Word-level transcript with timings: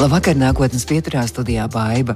Labvakar, 0.00 0.32
nākotnes 0.32 0.86
pieturā 0.88 1.20
studijā 1.28 1.66
Baiva. 1.68 2.14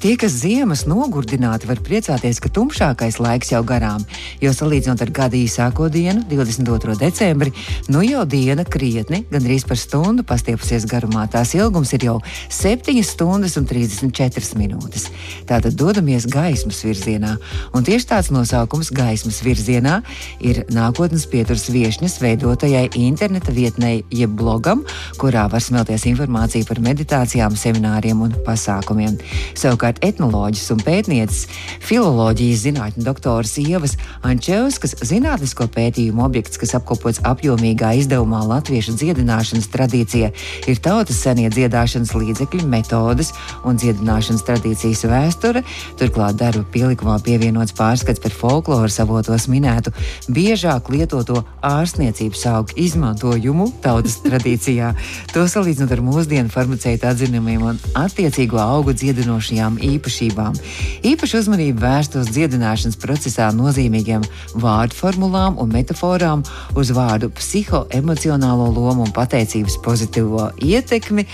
Tie, 0.00 0.14
kas 0.16 0.38
ziemas 0.40 0.86
nogurdināti, 0.88 1.66
var 1.68 1.82
priecāties, 1.84 2.38
ka 2.40 2.48
tumšākais 2.48 3.18
laiks 3.20 3.50
jau 3.52 3.58
garām, 3.60 4.06
jo 4.40 4.54
salīdzinot 4.56 5.02
ar 5.04 5.12
gada 5.12 5.36
īsāko 5.36 5.90
dienu, 5.92 6.22
22. 6.30 6.94
decembri, 6.96 7.52
nu 7.92 8.00
jau 8.06 8.22
diena 8.24 8.64
krietni, 8.64 9.20
gandrīz 9.28 9.66
par 9.68 9.76
stundu 9.76 10.24
pastiepusies 10.24 10.86
garumā. 10.88 11.26
Tās 11.28 11.52
ilgums 11.58 11.92
ir 11.92 12.06
jau 12.08 12.14
7 12.48 13.04
stundas 13.04 13.58
un 13.60 13.68
34 13.68 14.56
minūtes. 14.56 15.10
Tātad 15.44 15.76
dodamies 15.76 16.24
gaismas 16.32 16.80
virzienā, 16.88 17.34
un 17.76 17.84
tieši 17.84 18.10
tāds 18.14 18.32
nosaukums 18.32 18.88
gaismas 18.96 19.42
virzienā 19.44 19.98
ir 20.40 20.62
nākotnes 20.72 21.28
pieturas 21.28 21.68
viešņas 21.68 22.16
veidotajai 22.24 22.86
interneta 23.04 23.52
vietnei 23.52 24.06
jeb 24.08 24.32
blogam, 24.40 24.88
kurā 25.20 25.44
var 25.52 25.60
smelties 25.60 26.08
informācija 26.08 26.64
par 26.64 26.80
meditāciju 26.80 27.25
prezentācijām, 27.26 27.56
semināriem 27.56 28.20
un 28.22 28.34
pasākumiem. 28.46 29.16
Savukārt 29.56 29.98
etnoloģis 30.04 30.70
un 30.74 30.80
pētniecis, 30.84 31.46
filoloģijas 31.82 32.62
zinātņu 32.66 33.04
doktors 33.04 33.56
Ievas 33.58 33.96
Ančevskas 34.22 34.96
zinātnisko 35.02 35.66
pētījumu 35.66 36.22
objekts, 36.24 36.58
kas 36.58 36.74
apkopots 36.78 37.20
apjomīgā 37.24 37.96
izdevumā 37.98 38.44
Latviešu 38.46 38.94
dziedināšanas 38.96 39.68
tradīcija, 39.72 40.30
ir 40.66 40.78
tautas 40.82 41.18
senie 41.22 41.50
dziedāšanas 41.50 42.14
līdzekļi, 42.14 42.66
metodes 42.66 43.32
un 43.64 43.76
dziedināšanas 43.76 44.46
tradīcijas 44.46 45.04
vēsture. 45.10 45.64
Turklāt 45.98 46.38
darba 46.38 46.64
pielikumā 46.72 47.18
pievienots 47.24 47.74
pārskats 47.76 48.22
par 48.22 48.34
folkloras 48.34 49.00
avotos 49.02 49.48
minētu 49.50 49.92
biežāk 50.28 50.90
lietoto 50.92 51.42
ārstniecības 51.66 52.46
augu 52.52 52.78
izmantojumu 52.86 53.70
tautas 53.82 54.20
tradīcijā. 54.24 54.92
To 55.34 55.46
salīdzinot 55.50 55.92
ar 55.96 56.04
mūsdienu 56.04 56.52
farmaceita 56.52 57.10
atzinumiem 57.16 57.62
un 57.64 57.78
attiecīgo 57.96 58.58
augu 58.60 58.92
dziedinošajām 58.92 59.78
īpašībām. 59.80 60.58
Īpaši 61.08 61.38
uzmanību 61.40 61.80
vērst 61.80 62.18
uz 62.20 62.28
dziedināšanas 62.34 62.98
procesā 63.00 63.48
nozīmīgiem 63.56 64.26
vārdu 64.60 64.98
formulām 64.98 65.56
un 65.62 65.72
metaforām, 65.72 66.44
uz 66.76 66.92
vārdu 66.92 67.30
psihoemocionālo 67.32 68.68
lomu 68.68 69.06
un 69.06 69.16
pateicības 69.16 69.78
pozitīvo 69.86 70.50
ietekmi. 70.60 71.24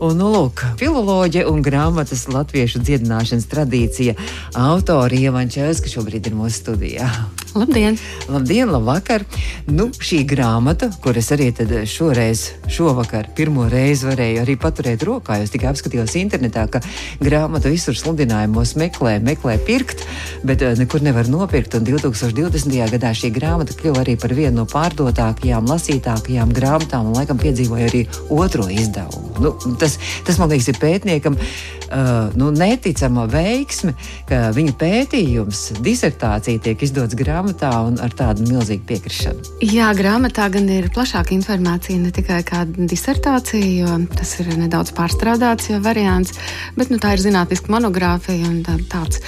Un, 0.00 0.18
nu, 0.20 0.28
lūk, 0.34 0.66
filoloģija 0.80 1.48
un 1.48 1.64
grāmatas 1.64 2.28
latviešu 2.28 2.84
dziedināšanas 2.84 3.48
tradīcija 3.48 4.18
autori 4.60 5.24
Ievančēs, 5.24 5.80
kas 5.80 5.96
šobrīd 5.96 6.28
ir 6.28 6.36
mūsu 6.36 6.66
studijā. 6.66 7.08
Labdien! 7.54 7.96
Labdien, 8.30 8.68
labvakar! 8.70 9.24
Nu, 9.66 9.88
šī 9.90 10.20
grāmata, 10.28 10.86
kuras 11.02 11.32
arī 11.34 11.48
šoreiz, 11.88 12.44
šovakar, 12.70 13.26
pirmo 13.34 13.64
reizi 13.70 14.06
varēju 14.06 14.42
arī 14.44 14.54
paturēt 14.60 15.02
rokā, 15.02 15.40
jo 15.40 15.48
tikai 15.50 15.72
apskatījos 15.72 16.14
internetā, 16.20 16.68
ka 16.70 16.78
grāmatu 17.18 17.72
visur 17.72 17.98
sludinājumos 17.98 18.76
meklē, 18.78 19.16
meklē 19.26 19.56
pirkt, 19.66 20.04
bet 20.46 20.62
uh, 20.62 20.76
nekur 20.78 21.02
nevar 21.02 21.26
nopirkt. 21.26 21.74
Un 21.74 21.88
2020. 21.88 22.76
gadā 22.94 23.10
šī 23.18 23.32
grāmata 23.34 23.74
kļuva 23.80 24.04
arī 24.04 24.14
par 24.20 24.36
vienu 24.38 24.60
no 24.60 24.68
pārdotākajām, 24.70 25.66
lasītākajām 25.74 26.54
grāmatām, 26.54 27.10
un 27.10 27.18
laikam 27.18 27.42
piedzīvoja 27.42 27.90
arī 27.90 28.04
otro 28.30 28.68
izdevumu. 28.70 29.34
Nu, 29.42 29.56
tas, 29.80 29.98
tas, 30.22 30.38
man 30.38 30.54
liekas, 30.54 30.70
ir 30.70 30.78
pētniekam 30.78 31.34
uh, 31.34 32.30
nu, 32.38 32.54
neticama 32.54 33.26
veiksme, 33.32 33.96
ka 34.30 34.46
viņa 34.54 34.78
pētījums, 34.78 35.66
disertācija 35.82 36.62
tiek 36.62 36.86
izdots 36.86 37.18
grāmatā 37.18 37.39
un 37.42 37.98
ar 38.02 38.14
tādu 38.16 38.46
milzīgu 38.48 38.86
piekrišanu. 38.88 39.56
Jā, 39.64 39.90
grāmatā 39.96 40.48
gan 40.52 40.68
ir 40.72 40.90
plašāka 40.94 41.34
informācija, 41.36 41.98
ne 42.00 42.12
tikai 42.14 42.40
kā 42.46 42.64
disertācija, 42.68 43.70
jo 43.82 44.00
tas 44.16 44.34
ir 44.40 44.52
nedaudz 44.60 44.94
pārstrādāts 44.96 45.72
variants, 45.84 46.36
bet 46.76 46.92
nu, 46.92 47.00
tā 47.02 47.14
ir 47.16 47.24
zinātniska 47.24 47.72
monogrāfija 47.72 48.50
un 48.50 48.60
tā, 48.66 48.78
tāds. 48.90 49.22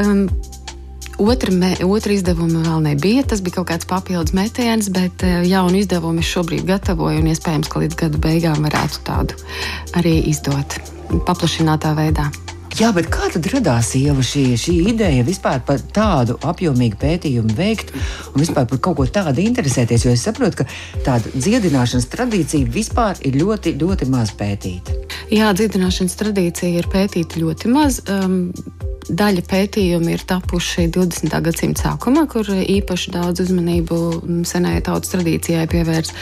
Um, 0.00 0.28
Otra, 1.18 1.52
me, 1.54 1.68
otra 1.86 2.10
izdevuma 2.10 2.64
vēl 2.64 2.80
nebija. 2.88 3.22
Tas 3.30 3.38
bija 3.44 3.60
kaut 3.60 3.68
kāds 3.70 3.86
papildus 3.86 4.34
metiens, 4.34 4.88
bet 4.90 5.22
uh, 5.22 5.44
jaunu 5.46 5.78
izdevumu 5.78 6.24
es 6.24 6.30
šobrīd 6.32 6.66
gatavoju 6.66 7.22
iespējams, 7.30 7.70
ka 7.70 7.84
līdz 7.84 8.00
gada 8.00 8.22
beigām 8.24 8.66
varētu 8.66 9.04
tādu 9.06 9.38
arī 9.94 10.16
izdot 10.32 10.80
paplašinātā 11.28 11.94
veidā. 11.94 12.32
Jā, 12.74 12.88
bet 12.90 13.06
kā 13.06 13.28
tad 13.30 13.46
radās 13.52 13.92
ieva 13.94 14.18
šī, 14.26 14.56
šī 14.58 14.72
ideja 14.90 15.22
vispār 15.22 15.60
par 15.62 15.78
tādu 15.94 16.34
apjomīgu 16.42 16.98
pētījumu 16.98 17.54
veikt 17.54 17.92
un 17.94 18.42
vispār 18.42 18.66
par 18.66 18.80
kaut 18.82 18.98
ko 18.98 19.06
tādu 19.06 19.44
interesēties? 19.44 20.08
Jo 20.08 20.16
es 20.16 20.26
saprotu, 20.26 20.64
ka 20.64 21.04
tāda 21.06 21.30
dziedināšanas 21.36 22.10
tradīcija 22.10 22.74
vispār 22.74 23.22
ir 23.22 23.38
ļoti, 23.38 23.76
ļoti 23.78 24.10
maz 24.10 24.34
pētīta. 24.34 25.03
Jā, 25.32 25.52
dziedināšanas 25.56 26.18
tradīcija 26.20 26.82
ir 26.82 26.90
pētīta 26.92 27.40
ļoti 27.40 27.70
maz. 27.72 28.02
Um, 28.10 28.52
Daļa 29.04 29.42
pētījumu 29.44 30.14
ir 30.14 30.22
tapuši 30.24 30.86
20. 30.88 31.34
gadsimta 31.44 31.82
sākumā, 31.90 32.22
kur 32.30 32.48
īpaši 32.48 33.12
daudz 33.12 33.42
uzmanību 33.44 33.98
senajai 34.48 34.80
tautas 34.86 35.12
tradīcijai 35.12 35.66
pievērs 35.68 36.14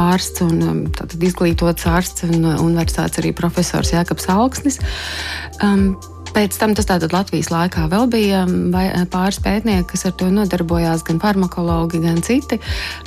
ārsts 0.00 0.40
un 0.46 0.62
um, 0.64 0.80
izglītots 1.20 1.84
ārsts 1.90 2.24
un 2.24 2.48
universitātes 2.54 3.20
arī 3.20 3.34
profesors 3.36 3.92
Jēkabs 3.92 4.30
Augsnis. 4.32 4.80
Um, 5.60 5.98
Pēc 6.34 6.56
tam 6.58 6.72
tas 6.74 6.88
tātad 6.88 7.12
Latvijas 7.14 7.46
laikā 7.52 7.84
vēl 7.92 8.08
bija 8.10 8.40
um, 8.42 8.72
pāris 9.12 9.36
pētnieki, 9.42 9.86
kas 9.92 10.02
ar 10.08 10.14
to 10.18 10.26
nodarbojās, 10.34 11.04
gan 11.06 11.20
farmakologi, 11.22 12.00
gan 12.02 12.18
citi. 12.26 12.58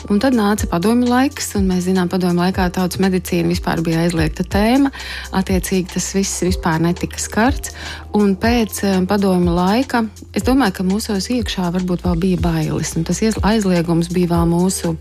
Un 0.07 0.21
tad 0.23 0.37
nāca 0.37 0.69
padomju 0.71 1.09
laiks, 1.11 1.49
un 1.59 1.67
mēs 1.67 1.89
zinām, 1.89 2.07
padomju 2.11 2.39
laikā 2.39 2.69
tautas 2.77 3.01
medicīna 3.03 3.51
vispār 3.51 3.81
bija 3.83 4.05
aizliegta 4.05 4.45
tēma. 4.47 4.93
Attiecīgi 5.35 5.91
tas 5.97 6.07
viss 6.15 6.45
vispār 6.45 6.79
netika 6.85 7.19
skarts. 7.19 7.75
Un 8.15 8.37
pēc 8.39 8.79
um, 8.93 9.09
padomju 9.09 9.57
laika 9.57 10.05
es 10.31 10.47
domāju, 10.47 10.77
ka 10.79 10.87
mūsos 10.87 11.27
iekšā 11.35 11.67
varbūt 11.75 12.07
vēl 12.07 12.23
bija 12.23 12.45
bailes, 12.47 12.95
un 12.95 13.03
tas 13.07 13.19
aizliegums 13.19 14.13
bija 14.15 14.37
vēl 14.37 14.47
mūsu 14.55 14.95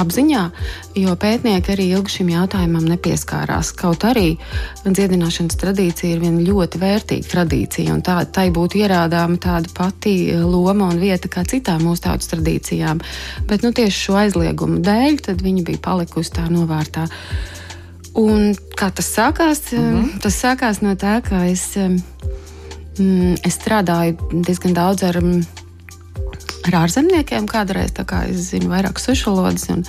apziņā, 0.00 0.42
jo 0.98 1.14
pētnieki 1.20 1.72
arī 1.74 1.86
ilgi 1.94 2.18
šim 2.18 2.32
jautājumam 2.34 2.86
nepieskārās. 2.88 3.72
Kaut 3.78 4.06
arī 4.08 4.34
dziedināšanas 4.84 5.58
tradīcija 5.60 6.16
ir 6.16 6.22
viena 6.24 6.44
ļoti 6.44 6.80
vērtīga 6.82 7.30
tradīcija, 7.30 7.94
un 7.94 8.04
tā, 8.06 8.18
tai 8.26 8.48
būtu 8.54 8.80
ierādāma 8.82 9.38
tāda 9.42 9.70
pati 9.74 10.16
loma 10.40 10.90
un 10.92 11.02
vieta 11.02 11.30
kā 11.30 11.46
citām 11.48 11.86
mūsu 11.86 12.06
tautas 12.08 12.30
tradīcijām. 12.32 13.02
Bet 13.50 13.66
nu, 13.66 13.72
tieši 13.76 14.06
šo 14.08 14.20
aizliegumu 14.24 14.82
dēļ 14.84 15.20
viņi 15.44 15.66
bija 15.66 15.82
palikusi 15.84 16.34
tā 16.38 16.48
novārtā. 16.52 17.08
Un 18.14 18.52
kā 18.78 18.90
tas 18.94 19.10
sākās? 19.10 19.72
Uh 19.72 19.78
mhm. 19.78 20.04
-huh. 20.04 20.20
Tas 20.22 20.42
sākās 20.42 20.82
no 20.82 20.94
tā, 20.94 21.20
ka 21.22 21.46
es, 21.46 21.76
mm, 21.76 23.34
es 23.42 23.58
strādāju 23.58 24.42
diezgan 24.46 24.74
daudz 24.74 25.02
ar 25.02 25.18
ar 26.64 26.78
ārzemniekiem 26.84 27.46
kādreiz, 27.50 27.92
tā 27.96 28.06
kā 28.08 28.24
es 28.30 28.50
zinu 28.52 28.72
vairāk 28.72 29.02
sušvalodas. 29.02 29.68
Un, 29.74 29.86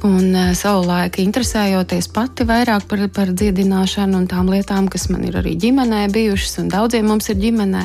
Un 0.00 0.30
uh, 0.32 0.52
savulaik 0.56 1.18
interesējoties 1.20 2.06
pati 2.14 2.46
vairāk 2.48 2.86
par, 2.88 3.02
par 3.12 3.32
dziedināšanu 3.36 4.16
un 4.16 4.28
tām 4.30 4.48
lietām, 4.48 4.86
kas 4.88 5.10
man 5.12 5.26
ir 5.28 5.36
arī 5.36 5.52
ģimenē 5.60 6.06
bijušas, 6.14 6.54
un 6.62 6.70
daudziem 6.72 7.04
mums 7.10 7.28
ir 7.28 7.36
ģimenē, 7.42 7.82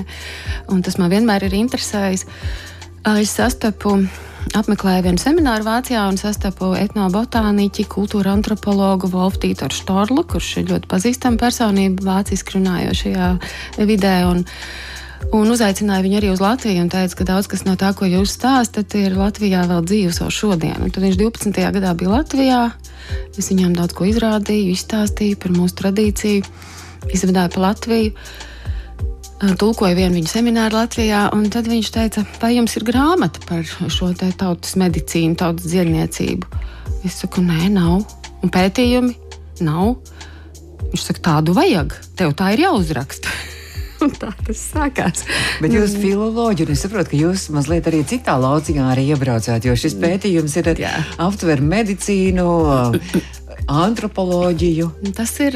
un 0.72 0.86
tas 0.86 0.96
man 1.02 1.12
vienmēr 1.12 1.44
ir 1.50 1.58
interesējis. 1.60 2.24
Uh, 3.04 3.20
es 3.20 3.36
sastapu, 3.36 3.98
apmeklēju 4.56 5.04
vienu 5.10 5.20
semināru 5.22 5.68
Vācijā 5.68 6.06
un 6.08 6.16
sastapu 6.22 6.72
etnobotāniķi, 6.80 7.88
kultūra 7.92 8.32
antropologu 8.38 9.10
Wolfu 9.12 9.52
Štorlu, 9.76 10.24
kurš 10.24 10.58
ir 10.62 10.70
ļoti 10.72 10.88
pazīstama 10.92 11.42
personība 11.42 12.06
vāciski 12.14 12.56
runājošajā 12.60 13.30
vidē. 13.90 14.16
Un, 14.30 14.46
Un 15.36 15.50
uzaicināja 15.52 16.04
viņu 16.06 16.18
arī 16.20 16.30
uz 16.32 16.42
Latviju 16.44 16.84
un 16.84 16.90
teica, 16.92 17.18
ka 17.20 17.28
daudz 17.28 17.48
kas 17.52 17.66
no 17.66 17.76
tā, 17.80 17.92
ko 17.98 18.08
jūs 18.08 18.36
stāstat, 18.38 18.94
ir 19.00 19.16
Latvijā 19.18 19.66
vēl 19.68 19.86
dzīves 19.88 20.20
vēl 20.22 20.32
šodien. 20.32 20.78
Un 20.84 20.94
tad 20.94 21.04
viņš 21.04 21.18
12. 21.20 21.62
gadā 21.76 21.94
bija 21.98 22.12
Latvijā. 22.14 22.60
Es 23.38 23.50
viņam 23.52 23.76
daudz 23.78 23.96
ko 23.98 24.08
izrādīju, 24.10 24.74
izstāstīju 24.76 25.40
par 25.42 25.56
mūsu 25.56 25.80
tradīciju, 25.82 26.46
izvedāju 27.16 27.56
pa 27.56 27.64
Latviju. 27.68 28.14
Tulkoju 29.60 29.98
vienu 29.98 30.16
viņa 30.16 30.32
semināru 30.32 30.80
Latvijā, 30.80 31.26
un 31.36 31.50
tad 31.52 31.68
viņš 31.68 31.90
teica, 31.92 32.24
vai 32.42 32.54
jums 32.56 32.78
ir 32.80 32.86
grāmata 32.88 33.44
par 33.50 33.66
šo 33.68 34.14
tautas 34.16 34.78
medicīnu, 34.80 35.36
tautas 35.42 35.68
dziedniecību? 35.68 36.64
Es 37.06 37.20
saku, 37.22 37.44
nē, 37.46 37.68
nav. 37.76 38.06
Un 38.42 38.54
pētījumi 38.54 39.12
nav. 39.66 39.98
Viņš 40.94 41.10
saka, 41.10 41.26
tādu 41.32 41.58
vajag. 41.58 41.98
Tev 42.16 42.34
tā 42.40 42.54
ir 42.56 42.66
jāuzraksta. 42.68 43.36
tā 44.22 44.32
tas 44.46 44.62
sākās. 44.74 45.26
Bet 45.64 45.76
jūs 45.76 45.96
un 46.66 46.74
es 46.76 46.84
saprotu, 46.86 47.14
ka 47.14 47.20
jūs 47.20 47.48
mazliet 47.56 47.88
arī 47.92 48.04
citā 48.08 48.36
lauciņā 48.42 48.90
arī 48.92 49.08
iebraucāt, 49.14 49.68
jo 49.68 49.76
šis 49.80 49.98
pētījums 50.02 50.58
ir 50.62 50.72
aptver 51.28 51.64
medicīnu. 51.64 52.48
Antropoloģiju. 53.72 54.90
Tas 55.18 55.32
ir 55.44 55.56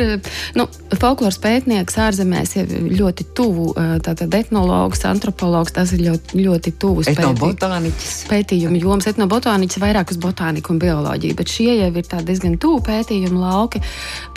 nu, 0.57 0.65
folkloras 1.00 1.38
pētnieks 1.41 1.97
ārzemēs, 2.01 2.56
jau 2.57 2.65
ļoti 2.69 3.27
tuvu. 3.38 3.67
Tātad 4.06 4.33
etnologs, 4.38 5.03
antropologs, 5.07 5.73
tas 5.75 5.94
ir 5.95 6.03
ļoti, 6.07 6.39
ļoti 6.45 6.73
tuvs 6.81 7.11
Etnobotāniķis. 7.11 8.15
pētījumu 8.31 8.81
joms. 8.81 9.09
Etnobotāniķis 9.11 9.81
vairāk 9.83 10.13
uz 10.13 10.21
botāniku 10.21 10.73
un 10.73 10.81
bioloģiju, 10.81 11.38
bet 11.38 11.53
šie 11.53 11.69
jau 11.79 11.91
ir 11.94 12.09
diezgan 12.27 12.57
tuvu 12.61 12.81
pētījumu 12.89 13.44
lauki. 13.44 13.83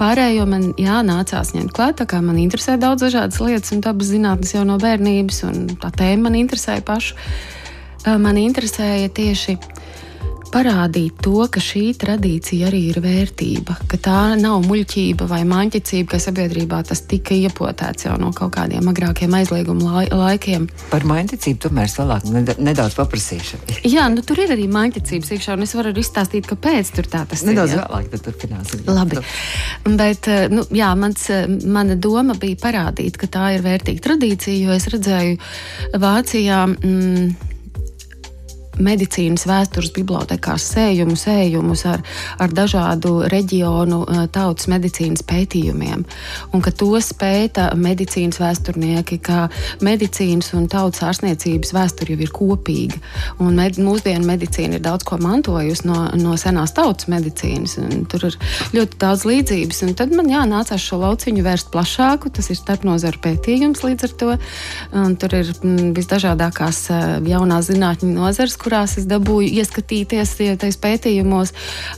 Pārējo 0.01 0.47
man 0.49 0.71
jā, 0.81 1.01
nācās 1.07 1.55
ņemt 1.57 1.73
klāt, 1.77 1.99
tā 2.03 2.09
kā 2.09 2.21
man 2.25 2.41
interesē 2.43 2.79
daudz 2.81 3.07
dažādas 3.09 3.41
lietas 3.43 3.73
un 3.73 3.83
dabas 3.85 4.13
zinātnes 4.13 4.55
jau 4.55 4.67
no 4.69 4.79
bērnības, 4.83 5.43
un 5.49 5.65
tā 5.81 5.93
tēma 5.97 6.29
man 6.29 6.39
interesēja 6.45 6.85
pašu. 6.87 7.17
Man 8.03 8.35
interesēja 8.41 9.13
tieši 9.15 9.57
parādīt 10.53 11.21
to, 11.25 11.47
ka 11.53 11.61
šī 11.63 11.85
tradīcija 11.99 12.69
arī 12.69 12.83
ir 12.91 13.01
vērtība, 13.03 13.77
ka 13.91 13.99
tā 14.03 14.21
nav 14.41 14.63
muļķība 14.67 15.27
vai 15.31 15.43
maņķicība, 15.49 16.11
ka 16.13 16.21
sabiedrībā 16.23 16.83
tas 16.89 17.05
tika 17.09 17.37
iepotēts 17.37 18.07
jau 18.07 18.17
no 18.21 18.33
kaut 18.37 18.55
kādiem 18.57 18.89
agrākiem 18.93 19.33
aizlieguma 19.39 20.05
laikiem. 20.11 20.69
Par 20.93 21.07
maņķicību 21.09 21.63
tomēr 21.67 21.93
vēlāk 21.97 22.57
nedaudz 22.61 22.97
paprasīšu. 22.99 23.61
Jā, 23.89 24.09
nu 24.13 24.25
tur 24.27 24.43
ir 24.45 24.55
arī 24.57 24.69
maņķicības 24.73 25.33
iekšā, 25.37 25.57
un 25.57 25.67
es 25.67 25.77
varu 25.79 25.93
arī 25.93 26.05
izstāstīt, 26.05 26.49
kāpēc 26.51 26.93
tur 26.97 27.09
tā 27.13 27.25
tas 27.29 27.45
nedaudz 27.49 27.77
ir. 27.77 27.81
Nedaudz 27.81 27.93
vēlāk 27.93 28.11
tad 28.13 28.27
turpināsim. 28.29 28.85
Labi, 28.93 29.23
bet, 30.03 30.29
nu, 30.53 30.67
jā, 30.77 30.91
mans, 30.99 31.29
mana 31.65 31.97
doma 31.97 32.37
bija 32.39 32.61
parādīt, 32.67 33.17
ka 33.21 33.31
tā 33.33 33.55
ir 33.57 33.65
vērtīga 33.65 34.05
tradīcija, 34.09 34.67
jo 34.67 34.77
es 34.77 34.91
redzēju 34.93 35.41
Vācijā. 36.03 36.67
Mm, 36.73 37.51
medicīnas 38.83 39.47
vēstures 39.49 39.93
bibliotekās 39.97 40.67
sējumus, 40.75 41.27
sējumus 41.27 41.85
ar, 41.91 42.03
ar 42.43 42.55
dažādu 42.55 43.15
reģionu 43.33 44.03
eh, 44.07 44.25
tautas 44.33 44.69
medicīnas 44.73 45.25
pētījumiem. 45.29 46.05
Un 46.53 46.65
ka 46.65 46.73
tos 46.75 47.13
pēta 47.19 47.71
medicīnas 47.79 48.41
vēsturnieki, 48.43 49.19
ka 49.23 49.47
medicīnas 49.85 50.53
un 50.59 50.69
tautas 50.73 51.05
ārstniecības 51.09 51.73
vēsture 51.77 52.17
jau 52.17 52.23
ir 52.27 52.35
kopīga. 52.35 53.01
Un 53.43 53.57
med, 53.59 53.79
mūsdienu 53.83 54.27
medicīna 54.29 54.79
ir 54.79 54.85
daudz 54.85 55.07
ko 55.09 55.19
mantojusi 55.23 55.87
no, 55.89 55.99
no 56.19 56.37
senās 56.41 56.75
tautas 56.77 57.09
medicīnas. 57.13 57.79
Tur 58.13 58.29
ir 58.29 58.39
ļoti 58.75 59.01
daudz 59.03 59.27
līdzības. 59.29 59.83
Un 59.87 59.97
tad 59.99 60.15
man 60.17 60.31
jānācās 60.31 60.83
šo 60.83 61.01
lauciņu 61.03 61.45
vērst 61.47 61.73
plašāku. 61.75 62.33
Tas 62.35 62.51
ir 62.53 62.59
starpnozaru 62.59 63.23
pētījums 63.23 63.85
līdz 63.87 64.09
ar 64.09 64.17
to. 64.23 64.31
Un 65.03 65.17
tur 65.21 65.37
ir 65.39 65.53
mm, 65.55 65.93
visdažādākās 65.97 66.83
eh, 66.93 67.07
jaunās 67.33 67.69
zinātņu 67.71 68.13
nozares, 68.13 68.59
kurās 68.73 68.95
es 68.97 69.05
dabūju 69.05 69.51
ieskatīties 69.61 70.31
tajos 70.57 70.79
pētījumos, 70.81 71.51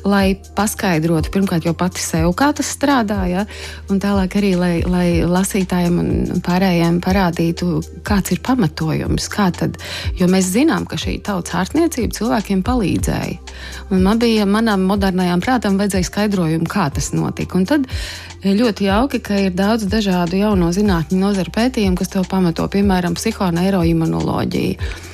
lai 0.02 0.34
paskaidrotu 0.58 1.30
pirmkārt 1.30 1.68
jau 1.68 1.74
pati 1.78 2.02
sev, 2.02 2.32
kā 2.34 2.48
tas 2.50 2.72
strādā, 2.74 3.20
ja? 3.30 3.44
un 3.92 4.00
tālāk 4.02 4.34
arī, 4.40 4.50
lai, 4.58 4.72
lai 4.82 5.06
lasītājiem 5.22 6.00
un 6.02 6.42
pārējiem 6.42 6.98
parādītu, 7.04 7.78
kāds 8.02 8.34
ir 8.34 8.42
pamatojums, 8.42 9.28
kā 9.30 9.52
tad, 9.54 9.78
jo 10.18 10.26
mēs 10.26 10.50
zinām, 10.56 10.88
ka 10.90 10.98
šī 10.98 11.20
tautas 11.22 11.54
ārstniecība 11.62 12.18
cilvēkiem 12.18 12.66
palīdzēja. 12.66 13.38
Un 13.94 14.02
man 14.02 14.18
bija, 14.18 14.42
manam 14.42 14.82
modernajām 14.90 15.46
prātam 15.46 15.78
vajadzēja 15.78 16.10
skaidrojumu, 16.10 16.66
kā 16.66 16.88
tas 16.90 17.12
notika. 17.14 17.60
Un 17.60 17.70
tad 17.70 17.86
ļoti 18.42 18.90
jauki, 18.90 19.22
ka 19.22 19.44
ir 19.46 19.54
daudz 19.54 19.86
dažādu 19.86 20.42
jauno 20.42 20.74
zinātņu 20.74 21.22
nozaru 21.22 21.54
pētījumu, 21.54 22.02
kas 22.02 22.16
to 22.16 22.26
pamato, 22.26 22.66
piemēram, 22.72 23.14
psihoneiroimunoloģija 23.14 25.12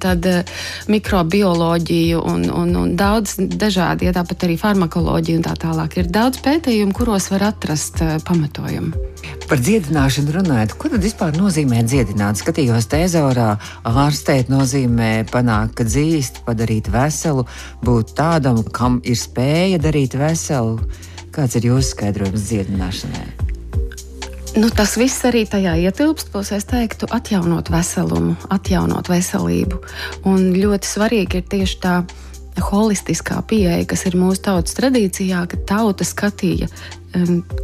tad 0.00 0.26
eh, 0.26 0.42
mikrobioloģiju 0.90 2.20
un, 2.20 2.44
un, 2.50 2.74
un 2.80 2.94
daudz 2.98 3.36
dažādi, 3.38 4.08
ja 4.08 4.14
tāpat 4.16 4.46
arī 4.46 4.56
farmakoloģija 4.60 5.40
un 5.40 5.46
tā 5.46 5.54
tālāk. 5.60 5.98
Ir 6.00 6.10
daudz 6.14 6.40
pētījumu, 6.44 6.94
kuros 6.96 7.30
var 7.32 7.48
atrast 7.50 8.02
uh, 8.04 8.16
pamatojumu. 8.26 8.92
Par 9.48 9.60
dziedināšanu 9.60 10.34
runājot, 10.38 10.76
ko 10.80 10.90
tad 10.92 11.04
vispār 11.04 11.36
nozīmē 11.38 11.84
dziedināt? 11.86 12.40
Skatījos 12.40 12.88
tezaurā, 12.92 13.54
ārstēt 13.88 14.52
nozīmē 14.52 15.12
panākt, 15.32 15.76
ka 15.78 15.88
dzīst, 15.88 16.44
padarīt 16.48 16.90
veselu, 16.92 17.46
būt 17.84 18.14
tādam, 18.18 18.62
kam 18.74 19.00
ir 19.04 19.18
spēja 19.20 19.80
darīt 19.82 20.18
veselu. 20.18 20.78
Kāds 21.34 21.58
ir 21.58 21.72
jūsu 21.72 21.96
skaidrojums 21.96 22.46
dziedināšanai? 22.50 23.53
Nu, 24.54 24.68
tas 24.70 24.92
viss 24.94 25.24
arī 25.26 25.40
tajā 25.50 25.72
ietilpst, 25.82 26.28
ko 26.30 26.44
es 26.46 26.66
teiktu, 26.70 27.08
atjaunot 27.10 27.72
veselumu, 27.74 28.36
atjaunot 28.54 29.08
veselību. 29.10 29.80
Un 30.30 30.52
ļoti 30.54 30.86
svarīgi 30.86 31.40
ir 31.40 31.48
tieši 31.50 31.80
tā 31.82 31.94
holistiskā 32.62 33.40
pieeja, 33.50 33.82
kas 33.90 34.06
ir 34.06 34.14
mūsu 34.14 34.44
tautas 34.46 34.76
tradīcijā, 34.78 35.40
ka 35.50 35.58
tauta 35.66 36.06
skatīja 36.06 36.70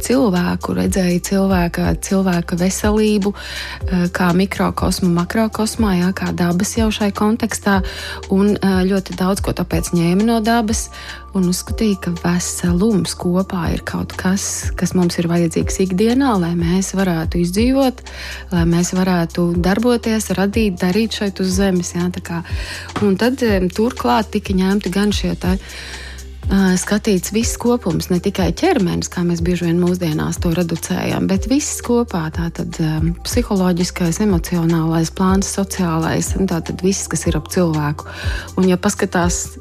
cilvēku, 0.01 0.75
redzēja 0.77 1.21
cilvēka, 1.27 1.95
cilvēka 2.03 2.57
veselību, 2.59 3.33
eh, 3.33 4.05
kā 4.13 4.31
mikrokosmu, 4.35 5.09
makrokosmā, 5.15 5.95
jā, 6.01 6.11
kā 6.13 6.31
dabas 6.35 6.75
jau 6.77 6.89
šai 6.91 7.11
kontekstā, 7.11 7.81
un 8.29 8.55
eh, 8.55 8.83
ļoti 8.87 9.17
daudz 9.19 9.41
ko 9.41 9.51
tāpēc 9.51 9.91
ņēma 9.93 10.23
no 10.23 10.39
dabas 10.39 10.89
un 11.33 11.47
uzskatīja, 11.47 11.99
ka 12.01 12.11
veselums 12.23 13.15
kopā 13.15 13.71
ir 13.73 13.83
kaut 13.87 14.13
kas, 14.19 14.71
kas 14.75 14.93
mums 14.93 15.17
ir 15.19 15.29
vajadzīgs 15.31 15.79
ikdienā, 15.85 16.33
lai 16.39 16.51
mēs 16.59 16.91
varētu 16.97 17.39
izdzīvot, 17.39 18.03
lai 18.51 18.65
mēs 18.67 18.91
varētu 18.97 19.53
darboties, 19.63 20.31
radīt, 20.35 20.79
darīt 20.81 21.15
šeit 21.21 21.39
uz 21.39 21.55
zemes. 21.55 21.93
Jā, 21.95 22.09
un 23.01 23.15
tad 23.15 23.39
turklāt 23.75 24.31
tika 24.31 24.53
ņemti 24.53 24.91
gan 24.91 25.11
šie 25.15 25.35
tā 25.39 25.55
skatīts 26.51 27.31
viss 27.31 27.55
kopums, 27.59 28.09
ne 28.11 28.19
tikai 28.23 28.49
ķermenis, 28.57 29.09
kā 29.11 29.23
mēs 29.23 29.39
bieži 29.45 29.69
vien 29.69 29.79
mūsdienās 29.79 30.39
to 30.43 30.51
reducējam, 30.55 31.27
bet 31.31 31.47
viss 31.51 31.79
kopā. 31.85 32.25
Tātad 32.35 32.75
psiholoģiskais, 33.23 34.19
emocionālais, 34.25 35.13
plāns, 35.15 35.51
sociālais, 35.55 36.33
tātad 36.49 36.83
viss, 36.83 37.07
kas 37.11 37.27
ir 37.29 37.39
ap 37.39 37.47
cilvēku. 37.53 38.09
Un, 38.59 38.67
ja 38.67 38.79
paskatās 38.81 39.57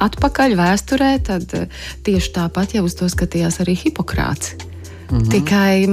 atpakaļ 0.00 0.56
vēsturē, 0.60 1.12
tad 1.26 1.50
tieši 2.06 2.34
tāpat 2.38 2.78
jau 2.78 2.86
uz 2.86 2.96
to 2.98 3.10
skatījās 3.10 3.60
arī 3.64 3.76
Hipokrāts. 3.84 4.54
Mm 5.10 5.18
-hmm. 5.18 5.30
Tikai 5.30 5.86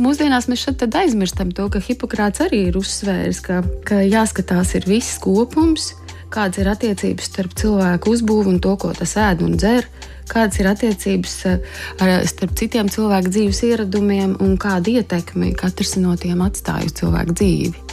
mūsdienās 0.00 0.48
mēs 0.48 0.64
šeit 0.64 0.94
aizmirstam 0.96 1.52
to, 1.52 1.68
ka 1.68 1.78
Hipokrāts 1.78 2.40
arī 2.40 2.68
ir 2.68 2.76
uzsvērs, 2.80 3.40
ka, 3.44 3.62
ka 3.84 4.00
jāskatās 4.00 4.74
ir 4.74 4.88
viss 4.88 5.18
kopums 5.18 5.92
kādas 6.32 6.62
ir 6.62 6.70
attiecības 6.72 7.28
starp 7.30 7.54
cilvēku 7.60 8.12
uzbūvi 8.16 8.54
un 8.54 8.60
to, 8.64 8.74
ko 8.80 8.92
tas 8.96 9.14
ēd 9.20 9.44
un 9.44 9.56
dzer, 9.60 9.88
kādas 10.32 10.60
ir 10.62 10.70
attiecības 10.72 11.38
eh, 11.50 11.72
ar, 12.00 12.14
starp 12.28 12.56
citiem 12.58 12.90
cilvēku 12.92 13.32
dzīves 13.32 13.64
ieradumiem 13.68 14.36
un 14.44 14.56
kāda 14.60 14.98
ietekme 14.98 15.52
katrs 15.58 15.98
no 16.00 16.16
tiem 16.20 16.44
atstāj 16.44 16.88
uz 16.88 17.00
cilvēku 17.02 17.36
dzīvi. 17.40 17.91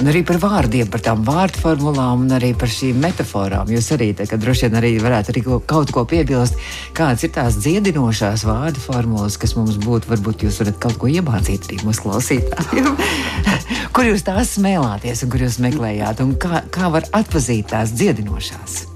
Un 0.00 0.08
arī 0.10 0.22
par 0.26 0.38
vārdiem, 0.42 0.88
par 0.90 1.02
tām 1.04 1.24
vārdu 1.26 1.60
formulām 1.62 2.24
un 2.24 2.34
arī 2.36 2.52
par 2.58 2.70
šīm 2.72 3.00
metaforām. 3.02 3.70
Jūs 3.72 3.90
arī 3.96 4.12
tā, 4.16 4.26
droši 4.30 4.68
vien 4.68 4.78
arī 4.80 4.92
varētu 5.02 5.34
arī 5.34 5.42
kaut 5.68 5.92
ko 5.94 6.04
piebilst. 6.08 6.56
Kādas 6.96 7.26
ir 7.26 7.34
tās 7.36 7.58
dziedinošās 7.60 8.46
vārdu 8.48 8.82
formulas, 8.82 9.38
kas 9.40 9.56
mums 9.58 9.76
būtu, 9.82 10.10
varbūt 10.12 10.46
jūs 10.46 10.62
varat 10.62 10.80
kaut 10.82 10.96
ko 11.02 11.10
iemācīt 11.12 11.68
arī 11.68 11.82
mūsu 11.86 12.06
klausītājiem? 12.06 12.94
kur 13.94 14.08
jūs 14.08 14.24
tās 14.26 14.56
smēlāties 14.56 15.26
un 15.26 15.34
kur 15.34 15.44
jūs 15.44 15.60
meklējāt 15.62 16.24
un 16.24 16.34
kā, 16.40 16.64
kā 16.72 16.88
var 16.92 17.06
atpazīt 17.12 17.70
tās 17.74 17.94
dziedinošās? 17.96 18.91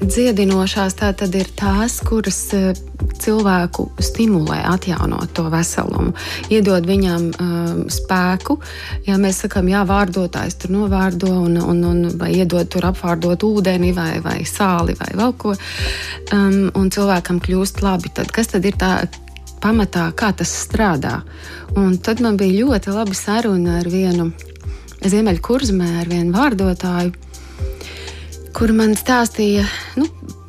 Dziedinošās 0.00 0.96
tā 0.98 1.10
tad 1.16 1.34
ir 1.36 1.48
tās, 1.56 1.98
kuras 2.04 2.38
eh, 2.56 2.72
cilvēku 3.20 3.86
stimulē 4.00 4.60
atjaunot 4.70 5.32
to 5.36 5.46
veselumu, 5.52 6.14
iedod 6.52 6.86
viņam 6.88 7.26
um, 7.30 7.80
spēku. 7.92 8.58
Ja 9.06 9.18
mēs 9.20 9.42
sakām, 9.44 9.68
jā, 9.72 9.84
vārdotājs 9.88 10.58
tur 10.60 10.74
novārdo 10.74 11.30
un, 11.44 11.58
un, 11.60 11.82
un 11.84 12.02
vai 12.20 12.32
iedod 12.38 12.68
tur 12.72 12.88
apvārdot 12.90 13.44
ūdeni 13.46 13.92
vai, 13.96 14.12
vai 14.24 14.40
sāli 14.48 14.96
vai 15.00 15.10
vēl 15.16 15.34
ko, 15.40 15.54
um, 16.36 16.60
un 16.76 16.92
cilvēkam 16.92 17.40
kļūst 17.44 17.82
labi, 17.84 18.12
tad 18.16 18.32
kas 18.34 18.54
tad 18.54 18.68
ir 18.68 18.78
tā? 18.80 18.94
Pamatā, 19.60 20.06
kā 20.16 20.30
tas 20.32 20.48
strādā. 20.48 21.18
Un 21.76 21.98
tad 22.00 22.22
man 22.24 22.38
bija 22.40 22.62
ļoti 22.64 22.94
laba 22.96 23.12
saruna 23.12 23.74
ar 23.82 23.90
vienu 23.92 24.30
Ziemeļkurzmē, 25.04 25.88
ar 26.00 26.08
vienu 26.08 26.32
vārdotāju, 26.32 27.12
kur 28.56 28.72
man 28.76 28.94
stāstīja, 28.98 29.64
nu, 30.00 30.06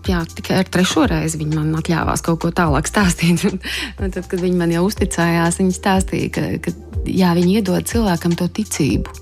jā, 0.07 0.21
tikai 0.35 0.61
ar 0.61 0.69
trešo 0.71 1.05
reizi 1.09 1.39
viņi 1.41 1.57
man 1.57 1.73
atļāvās 1.79 2.23
kaut 2.25 2.41
ko 2.43 2.51
tālāk 2.55 2.89
stāstīt. 2.89 3.43
tad, 3.99 4.21
kad 4.27 4.39
viņi 4.41 4.57
man 4.59 4.73
jau 4.73 4.85
uzticējās, 4.87 5.59
viņi 5.61 5.75
stāstīja, 5.77 6.31
ka, 6.35 6.47
ka 6.65 6.75
jā, 7.07 7.33
viņi 7.37 7.59
iedod 7.59 7.89
cilvēkam 7.91 8.37
to 8.39 8.49
ticību. 8.59 9.17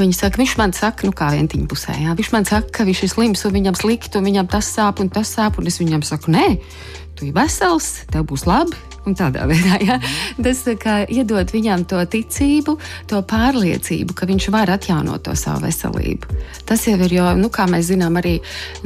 Viņi 0.00 0.16
saka, 0.16 0.40
viņš 0.40 0.52
man 0.56 0.72
saka, 0.72 1.04
nu, 1.04 1.12
kā 1.16 1.28
vientiņa 1.34 1.66
pusē. 1.68 1.92
Jā. 2.00 2.14
Viņš 2.16 2.30
man 2.32 2.46
saka, 2.48 2.70
ka 2.78 2.86
viņš 2.88 3.02
ir 3.04 3.10
slims 3.12 3.42
un 3.44 3.52
viņam 3.52 3.76
slikti, 3.76 4.16
un 4.16 4.24
viņam 4.24 4.48
tas 4.48 4.70
sāp 4.72 5.02
un 5.02 5.10
tas 5.12 5.28
sāp. 5.36 5.58
Un 5.60 5.68
es 5.68 5.76
viņam 5.82 6.06
saku, 6.06 6.32
nē, 6.32 6.46
tu 7.18 7.26
esi 7.26 7.34
vesels, 7.36 7.90
tev 8.08 8.24
būs 8.30 8.46
labi, 8.48 8.78
tādā 9.18 9.46
veidā 9.50 9.78
ja? 9.84 9.98
tas 10.42 10.62
iedod 11.10 11.52
viņam 11.54 11.84
to 11.90 12.00
ticību, 12.12 12.76
to 13.10 13.20
pārliecību, 13.26 14.14
ka 14.16 14.28
viņš 14.30 14.48
var 14.54 14.72
atjaunot 14.74 15.24
to 15.26 15.34
savu 15.38 15.64
veselību. 15.66 16.38
Tas 16.68 16.86
jau 16.86 16.96
ir, 17.00 17.14
jo, 17.18 17.26
nu, 17.38 17.50
kā 17.52 17.66
mēs 17.70 17.90
zinām, 17.90 18.18
arī 18.20 18.36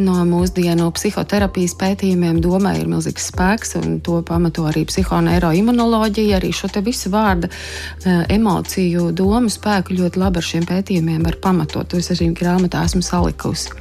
no 0.01 0.21
mūsdienu 0.29 0.91
psihoterapijas 0.97 1.77
pētījumiem, 1.81 2.41
domai 2.45 2.77
ir 2.81 2.91
milzīgs 2.91 3.31
spēks, 3.33 3.77
un 3.81 3.99
to 4.05 4.21
pamato 4.27 4.67
arī 4.71 4.85
psihoneiroimunoloģija, 4.89 6.39
arī 6.39 6.53
šo 6.55 6.71
visu 6.85 7.13
vārdu 7.13 7.51
e, 7.51 8.17
emociju, 8.35 9.11
domu 9.17 9.53
spēku 9.53 9.97
ļoti 9.99 10.21
labi 10.21 10.41
ar 10.41 10.49
šiem 10.51 10.69
pētījumiem 10.69 11.23
var 11.27 11.39
pamatot. 11.43 11.89
To 11.91 12.01
es 12.01 12.11
arī 12.15 12.31
grāmatā 12.37 12.85
esmu 12.89 13.03
salikusi. 13.05 13.75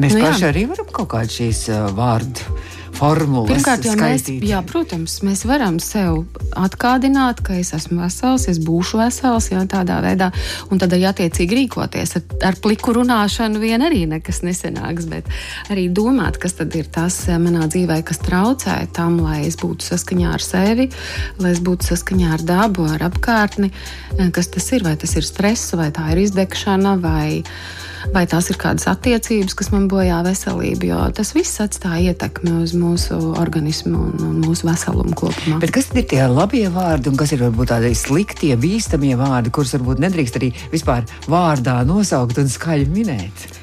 Mēs 0.00 0.14
nu, 0.14 0.22
paši 0.22 0.44
jā. 0.44 0.50
arī 0.52 0.66
varam 0.70 0.90
kaut 0.94 1.10
kādu 1.12 1.34
šīs 1.34 1.64
uh, 1.72 1.88
vārdu 1.96 2.46
formulas. 2.96 3.50
Pirmkārt, 3.50 3.86
jau 3.86 3.94
skaitīt. 3.94 4.40
mēs, 4.42 4.50
jā, 4.50 4.60
protams, 4.66 5.16
mēs 5.26 5.44
varam 5.48 5.78
sev 5.82 6.24
atkādināt, 6.58 7.42
ka 7.46 7.56
es 7.60 7.72
esmu 7.76 8.00
vesels, 8.02 8.46
es 8.50 8.60
būšu 8.62 9.00
vesels, 9.00 9.50
jā, 9.52 9.62
tādā 9.70 10.00
veidā, 10.04 10.30
un 10.70 10.80
tad 10.82 10.94
arī 10.96 11.06
attiecīgi 11.10 11.58
rīkoties. 11.62 12.16
Ar, 12.18 12.24
ar 12.50 12.58
pliku 12.62 12.94
runāšanu 12.98 13.62
vien 13.62 13.84
arī 13.86 14.04
nekas 14.10 14.42
nesenāks, 14.46 15.08
bet 15.10 15.28
arī 15.72 15.88
domāt, 15.92 16.40
kas 16.42 16.58
tad 16.60 16.74
ir 16.78 16.90
tas 16.92 17.22
eh, 17.28 17.38
manā 17.40 17.68
dzīvē, 17.70 18.00
kas 18.06 18.22
traucē 18.24 18.78
tam, 18.96 19.20
lai 19.24 19.42
es 19.48 19.58
būtu 19.60 19.86
saskaņā 19.90 20.34
ar 20.36 20.44
sevi, 20.44 20.90
lai 21.40 21.54
es 21.54 21.62
būtu 21.64 21.92
saskaņā 21.92 22.34
ar 22.38 22.46
dabu, 22.46 22.88
ar 22.90 23.06
apkārtni, 23.10 23.72
eh, 24.16 24.30
kas 24.34 24.52
tas 24.54 24.70
ir, 24.76 24.86
vai 24.86 24.96
tas 25.00 25.16
ir 25.16 25.26
stress, 25.26 25.74
vai 25.78 25.90
tā 25.94 26.10
ir 26.14 26.24
izdegšana, 26.26 26.96
vai 27.00 27.42
vai 28.14 28.24
tās 28.30 28.50
ir 28.52 28.58
kādas 28.60 28.88
attiecības, 28.90 29.56
kas 29.58 29.70
man 29.74 29.86
bojā 29.90 30.20
veselību, 30.26 30.90
jo 30.90 31.00
tas 31.16 31.34
viss 31.36 31.60
atstāja 31.62 32.14
ietekmi 32.14 32.56
uz 32.64 32.74
mūsu 32.78 33.18
organismu 33.40 34.04
un, 34.08 34.26
un 34.26 34.40
mūsu 34.44 34.68
veselumu 34.68 35.16
kopumā. 35.18 35.60
Bet 35.62 35.74
kas 35.76 35.90
ir 35.94 36.06
tie 36.10 36.24
labie 36.30 36.66
vārdi 36.72 37.12
un 37.12 37.20
kas 37.20 37.34
ir 37.36 37.44
varbūt 37.46 37.74
tādi 37.74 37.94
sliktie, 37.98 38.54
bīstamie 38.60 39.16
vārdi, 39.20 39.52
kurus 39.54 39.76
varbūt 39.78 40.02
nedrīkst 40.06 40.40
arī 40.40 40.52
vispār 40.72 41.08
vārdā 41.30 41.80
nosaukt 41.88 42.40
un 42.42 42.52
skaļi 42.52 42.88
minēt? 42.90 43.59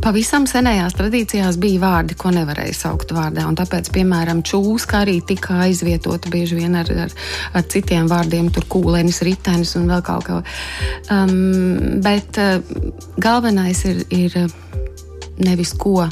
Pavisam 0.00 0.46
senajās 0.48 0.94
tradīcijās 0.96 1.58
bija 1.60 1.80
vārdi, 1.82 2.14
ko 2.16 2.30
nevarēja 2.32 2.72
saukt 2.76 3.10
vārdā. 3.12 3.44
Tāpēc, 3.58 3.90
piemēram, 3.92 4.40
čūska 4.46 5.02
arī 5.04 5.18
tika 5.28 5.58
aizvietota 5.66 6.30
bieži 6.32 6.56
vien 6.56 6.78
ar, 6.80 6.88
ar, 7.04 7.12
ar 7.52 7.66
citiem 7.68 8.08
vārdiem, 8.08 8.48
tur 8.54 8.64
kūlenis, 8.70 9.20
ritenis 9.26 9.74
un 9.76 9.90
vēl 9.92 10.00
kaut 10.06 10.24
kā. 10.24 10.38
Um, 11.12 12.00
bet 12.00 12.40
uh, 12.40 12.62
galvenais 13.20 13.84
ir, 13.90 14.00
ir 14.08 14.38
nevis 15.44 15.74
ko, 15.76 16.06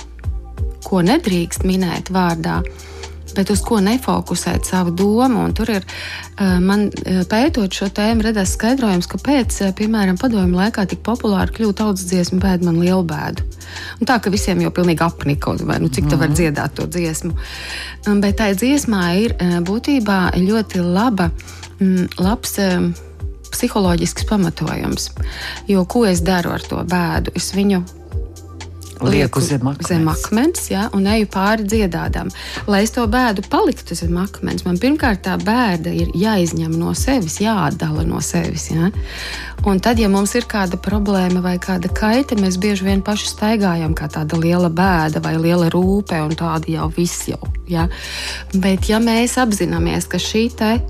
ko 0.85 1.01
nedrīkst 1.09 1.65
minēt 1.69 2.13
vārdā, 2.13 2.61
bet 3.39 3.53
uz 3.55 3.63
ko 3.65 3.79
nefokusēt 3.85 4.67
savu 4.67 4.91
domu. 4.99 5.45
Un 5.47 5.55
tur 5.57 5.71
ir 5.71 5.87
man 6.39 6.89
pētot 7.31 7.75
šo 7.75 7.91
tēmu, 7.95 8.27
radās 8.27 8.57
skaidrojums, 8.59 9.09
kāpēc, 9.11 9.61
piemēram, 9.79 10.19
padomju 10.21 10.59
laikā 10.59 10.89
tik 10.91 11.05
populāri 11.07 11.55
kļūst 11.55 11.79
tautas 11.79 12.07
dziesma 12.11 12.43
bēda 12.43 12.69
man 12.69 12.81
lielu 12.83 13.05
bēdu. 13.07 13.47
Un 14.01 14.09
tā 14.09 14.19
ka 14.23 14.33
visiem 14.33 14.63
jau 14.65 14.73
pilnīgi 14.75 15.05
apnika, 15.05 15.55
vai 15.69 15.79
nu, 15.83 15.91
cik 15.93 16.09
tā 16.11 16.17
var 16.19 16.33
mhm. 16.33 16.39
dziedāt 16.41 16.75
to 16.79 16.89
dziesmu. 16.91 17.35
Bet 18.23 18.41
tā 18.41 18.51
dziesmā 18.57 19.05
ir 19.23 19.37
būtībā 19.69 20.21
ļoti 20.39 20.83
laba, 20.83 21.31
labs 22.19 22.59
psiholoģisks 23.49 24.27
pamatojums. 24.29 25.11
Jo 25.71 25.85
ko 25.89 26.05
es 26.09 26.21
daru 26.25 26.53
ar 26.57 26.65
to 26.65 26.83
bēdu? 26.89 27.33
Es 27.39 27.53
viņu 27.57 27.83
lieku 29.05 29.43
zem 29.45 29.67
akmens, 29.69 29.89
zem 29.89 30.09
akmens 30.11 30.71
ja, 30.73 30.87
un 30.97 31.07
eju 31.11 31.29
pāri 31.33 31.67
dziedādām. 31.69 32.33
Lai 32.71 32.83
es 32.87 32.95
to 32.95 33.05
bēdu 33.11 33.45
paliktu 33.51 33.97
zem 33.99 34.17
akmens, 34.21 34.65
man 34.67 34.81
pirmkārt 34.81 35.25
tā 35.27 35.37
bēda 35.43 35.93
ir 35.95 36.11
jāizņem 36.19 36.75
no 36.79 36.95
sevis, 36.99 37.41
jāatdala 37.45 38.07
no 38.09 38.23
sevis. 38.25 38.71
Ja. 38.73 38.91
Un 39.67 39.81
tad, 39.83 39.99
ja 39.99 40.07
mums 40.07 40.37
ir 40.39 40.47
kāda 40.47 40.79
problēma 40.79 41.41
vai 41.43 41.57
kāda 41.59 41.91
kaita, 41.91 42.37
mēs 42.39 42.61
bieži 42.63 42.87
vien 42.87 43.01
paši 43.03 43.27
staigājam 43.33 43.95
kā 43.99 44.07
tāda 44.13 44.39
liela 44.39 44.71
bēda 44.71 45.23
vai 45.25 45.35
liela 45.35 45.67
rūpe, 45.73 46.15
un 46.23 46.37
tāda 46.39 46.71
jau 46.71 46.87
viss 46.95 47.27
jau. 47.27 47.41
Ja? 47.69 47.89
Bet, 48.55 48.87
ja 48.89 49.01
mēs 49.03 49.35
apzināmies, 49.43 50.07
ka 50.09 50.21
šī 50.23 50.47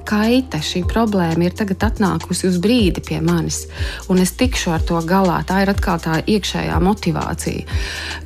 kaita, 0.07 0.61
šī 0.63 0.85
problēma 0.89 1.49
ir 1.49 1.57
tagad 1.57 1.89
atnākusi 1.89 2.47
uz 2.51 2.61
brīdi 2.63 3.03
pie 3.05 3.23
manis, 3.25 3.65
un 4.13 4.21
es 4.23 4.37
tikšu 4.37 4.77
ar 4.77 4.85
to 4.85 5.01
galā, 5.09 5.41
tā 5.49 5.65
ir 5.65 5.73
atkal 5.73 5.99
tā 6.05 6.21
iekšējā 6.29 6.77
motivācija, 6.85 7.65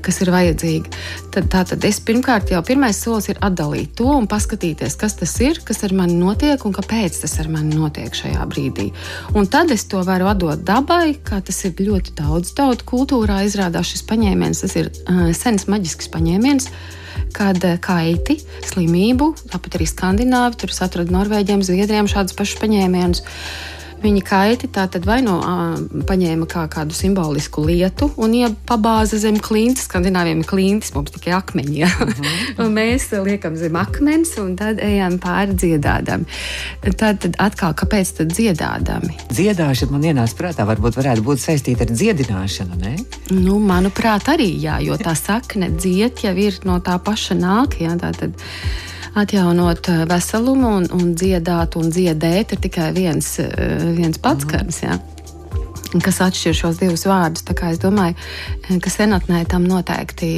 kas 0.05 0.21
ir 0.25 0.31
vajadzīga. 0.35 0.93
Tad, 1.33 1.49
tā, 1.53 1.63
tad 1.69 1.85
es 1.89 2.01
pirmkārt 2.05 2.53
jau 2.53 2.61
pirmais 2.67 2.99
solis 2.99 3.31
ir 3.33 3.41
atdalīt 3.45 3.95
to 3.99 4.09
un 4.13 4.29
paskatīties, 4.31 4.97
kas 5.01 5.17
tas 5.21 5.35
ir, 5.45 5.61
kas 5.67 5.83
ar 5.87 5.95
mani 5.97 6.19
notiek 6.21 6.65
un 6.69 6.75
kāpēc 6.77 7.23
tas 7.25 7.39
ar 7.43 7.51
mani 7.53 7.77
notiek 7.79 8.15
šajā 8.17 8.47
brīdī. 8.51 8.91
Un 9.39 9.49
tad 9.51 9.73
es 9.75 9.87
to 9.91 10.03
varu 10.07 10.31
atdot 10.33 10.65
dabai, 10.69 11.15
kā 11.25 11.41
tas 11.45 11.63
ir 11.69 11.79
ļoti 11.81 12.17
daudz 12.19 12.55
tautu 12.59 12.89
kultūrā. 12.93 13.43
Izrādās 13.47 13.93
šis 13.93 14.05
paņēmiens, 14.11 14.65
tas 14.65 14.77
ir 14.79 14.91
uh, 14.93 15.29
sens 15.37 15.69
maģisks 15.71 16.13
paņēmiens. 16.13 16.73
Kad 17.33 17.65
kaiti, 17.85 18.39
slimību, 18.69 19.31
tāpat 19.49 19.79
arī 19.79 19.87
skandināvi, 19.89 20.59
tur 20.61 20.73
atrada 20.85 21.13
Norvēģiem, 21.13 21.65
Zviedrijiem 21.65 22.09
šādus 22.13 22.37
pašus 22.37 22.61
paņēmienus. 22.61 23.23
Uh, 24.03 24.09
Viņa 24.13 24.23
kaiti 24.27 24.67
tātad 24.73 25.05
vai 25.07 25.21
no 25.23 25.37
nu, 25.39 26.03
paņēma 26.09 26.47
kā 26.51 26.65
kādu 26.71 26.95
simbolisku 26.97 27.63
lietu 27.63 28.09
un 28.19 28.35
iepabāza 28.35 29.19
zem 29.23 29.39
klints. 29.43 29.87
Skandināviem 29.87 30.43
ir 30.43 30.49
klintis, 30.49 30.91
mums 30.97 31.13
tikai 31.15 31.37
akmeņi. 31.37 31.77
Ja? 31.79 31.91
Uh 32.01 32.09
mhm. 32.09 32.27
-huh. 32.59 32.73
mēs 32.75 33.09
liekam 33.25 33.57
zem 33.57 33.77
akmens 33.79 34.35
un 34.43 34.57
tad 34.57 34.83
ejam 34.83 35.19
pāri 35.23 35.55
dziedādam. 35.55 36.27
Tad, 36.83 37.21
tad 37.23 37.37
atkal, 37.39 37.75
kāpēc 37.79 38.17
tad 38.19 38.35
dziedādami? 38.35 39.15
Dziedāšana 39.31 39.93
man 39.93 40.03
ienāca 40.03 40.35
prātā, 40.35 40.67
varbūt 40.67 40.99
varētu 40.99 41.23
būt 41.23 41.39
saistīta 41.39 41.87
ar 41.87 41.95
dziedināšanu, 41.95 42.79
ne? 42.83 42.97
Nu, 43.31 43.59
manuprāt, 43.59 44.29
arī 44.29 44.51
jā, 44.61 44.81
jo 44.83 44.99
tā 44.99 45.15
sakne 45.15 45.71
dzied 45.71 46.25
jau 46.25 46.37
ir 46.37 46.59
no 46.65 46.81
tā 46.81 46.99
paša 46.99 47.35
nāk. 47.35 47.79
Jā, 47.81 47.95
tā 47.97 48.11
tad, 48.19 48.35
atjaunot 49.15 49.89
eh, 49.89 50.05
veselumu 50.09 50.77
un, 50.81 50.87
un 50.97 51.15
dziedāt 51.19 51.77
un 51.81 51.91
dziedēt 51.93 52.55
ir 52.55 52.63
tikai 52.67 52.93
viens, 52.97 53.35
eh, 53.43 53.91
viens 53.97 54.19
pats 54.19 54.47
mhm. 54.49 54.73
Ja? 54.83 54.99
kas 55.93 56.23
atšķir 56.25 56.55
šos 56.57 56.79
divus 56.81 57.03
vārdus. 57.05 57.45
Es 57.69 57.81
domāju, 57.83 58.17
eh, 58.69 58.79
ka 58.81 58.91
senatnē 58.91 59.45
tam 59.49 59.67
noteikti 59.69 60.31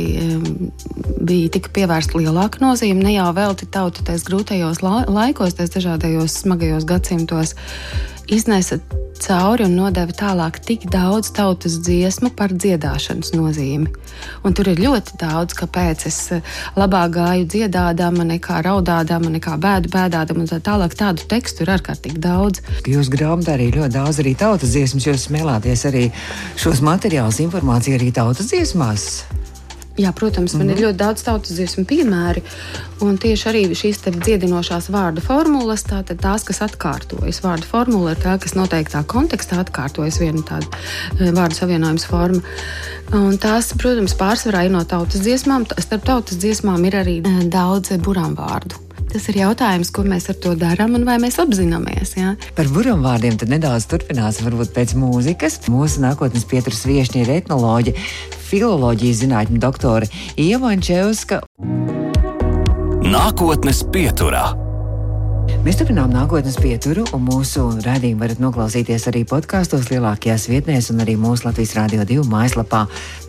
bija 1.22 1.52
tika 1.54 1.70
pievērsta 1.70 2.18
lielāka 2.18 2.58
nozīme. 2.58 3.04
Ne 3.04 3.14
jau 3.14 3.30
velti 3.36 3.66
tauta 3.70 4.02
tais 4.02 4.26
grūtajos 4.26 4.82
laikos, 4.82 5.54
tais 5.54 5.70
dažādajos 5.70 6.42
smagajos 6.42 6.84
gadsimtos 6.84 7.54
iznesa 8.26 8.80
cauri 9.22 9.66
un 9.68 9.76
nodeva 9.78 10.14
tālāk 10.14 10.58
tik 10.66 10.86
daudz 10.92 11.30
tautas 11.36 11.76
dziesmu 11.84 12.32
par 12.36 12.52
dziedāšanas 12.54 13.34
nozīmi. 13.36 13.92
Un 14.44 14.56
tur 14.56 14.70
ir 14.72 14.82
ļoti 14.82 15.18
daudz, 15.20 15.56
kāpēc 15.58 16.06
es 16.10 16.18
eh, 16.34 16.56
labāk 16.78 17.14
gāju 17.18 17.46
dziedādama, 17.54 18.26
nekā 18.34 18.62
raudādama, 18.66 19.32
nekā 19.36 19.56
bēdu 19.60 19.92
bēdādama 19.94 20.44
un 20.44 20.50
tā 20.50 20.60
tālāk. 20.64 20.96
Tādu 20.98 21.28
tekstu 21.30 21.64
ir 21.64 21.74
ārkārtīgi 21.76 22.20
daudz. 22.22 22.64
Jūs 22.88 23.12
grāmatā 23.12 23.58
arī 23.58 23.70
ļoti 23.76 23.94
daudz 23.98 24.20
arī 24.24 24.34
tautas 24.38 24.74
dziesmas, 24.74 25.08
jūs 25.08 25.28
smēlāties 25.28 25.86
arī 25.90 26.04
šos 26.60 26.84
materiālus, 26.84 27.42
informāciju 27.44 28.00
arī 28.00 28.12
tautas 28.14 28.52
dziesmās. 28.52 29.10
Jā, 29.94 30.10
protams, 30.12 30.54
man 30.54 30.66
mm 30.66 30.68
-hmm. 30.68 30.72
ir 30.72 30.76
mhm. 30.76 30.84
ļoti 30.84 30.98
daudz 30.98 31.22
tautas 31.22 31.52
dziesmu 31.54 31.84
piemēri. 31.84 32.42
Un 33.00 33.18
tieši 33.18 33.48
arī 33.48 33.62
šīs 33.78 34.02
dziedinošās 34.24 34.90
vārdu 34.90 35.20
formulas, 35.22 35.84
tātad 35.84 36.18
tās, 36.18 36.44
kas 36.44 36.60
atkārtojas. 36.66 37.42
Vārdu 37.42 37.64
formula 37.64 38.10
ir 38.10 38.18
tā, 38.18 38.38
kas 38.38 38.54
noteiktā 38.54 39.04
kontekstā 39.06 39.60
atkārtojas 39.64 40.20
viena 40.20 40.42
tāda 40.42 40.66
eh, 41.20 41.30
vārdu 41.30 41.54
savienojuma 41.54 42.06
forma. 42.06 42.40
Un 43.12 43.38
tās, 43.38 43.74
protams, 43.78 44.14
pārsvarā 44.14 44.64
ir 44.64 44.70
no 44.70 44.84
tautas 44.84 45.20
dziesmām. 45.20 45.66
Starp 45.78 46.04
tautas 46.04 46.38
dziesmām 46.38 46.84
ir 46.84 46.94
arī 46.94 47.18
eh, 47.18 47.44
daudz 47.44 47.92
burām 47.98 48.34
vārdu. 48.34 48.83
Tas 49.14 49.28
ir 49.30 49.36
jautājums, 49.38 49.92
ko 49.94 50.02
mēs 50.02 50.24
ar 50.32 50.34
to 50.42 50.56
darām 50.58 50.96
un 50.98 51.04
vai 51.06 51.20
mēs 51.22 51.36
apzināmies. 51.38 52.16
Ja? 52.18 52.32
Par 52.56 52.66
burbuļu 52.66 52.96
vārdiem 53.04 53.36
nedaudz 53.46 53.86
turpināsim, 53.86 54.48
varbūt 54.48 54.72
pēc 54.74 54.96
mūzikas. 54.98 55.60
Mūsu 55.70 56.02
nākotnes 56.02 56.42
pieturas 56.50 56.82
viesiņa 56.82 57.22
ir 57.22 57.30
etnoloģija, 57.36 58.02
filoloģijas 58.50 59.22
zinātņu 59.22 59.62
doktore 59.62 60.10
Ieva 60.34 60.74
Ančevska. 60.74 61.44
Nākotnes 63.06 63.84
pieturā. 63.94 64.48
Mēs 65.62 65.78
turpinām 65.78 66.10
nākotnes 66.10 66.58
pieturu, 66.58 67.06
un 67.14 67.22
mūsu 67.28 67.68
rādījumu 67.86 68.20
varat 68.20 68.42
noklausīties 68.42 69.06
arī 69.12 69.22
podkāstos, 69.30 69.92
lielākajās 69.94 70.48
vietnēs 70.50 70.90
un 70.90 71.06
arī 71.06 71.14
mūsu 71.20 71.46
Latvijas 71.46 71.76
Rādio 71.78 72.02
2 72.08 72.26
mājaslapā. 72.34 72.82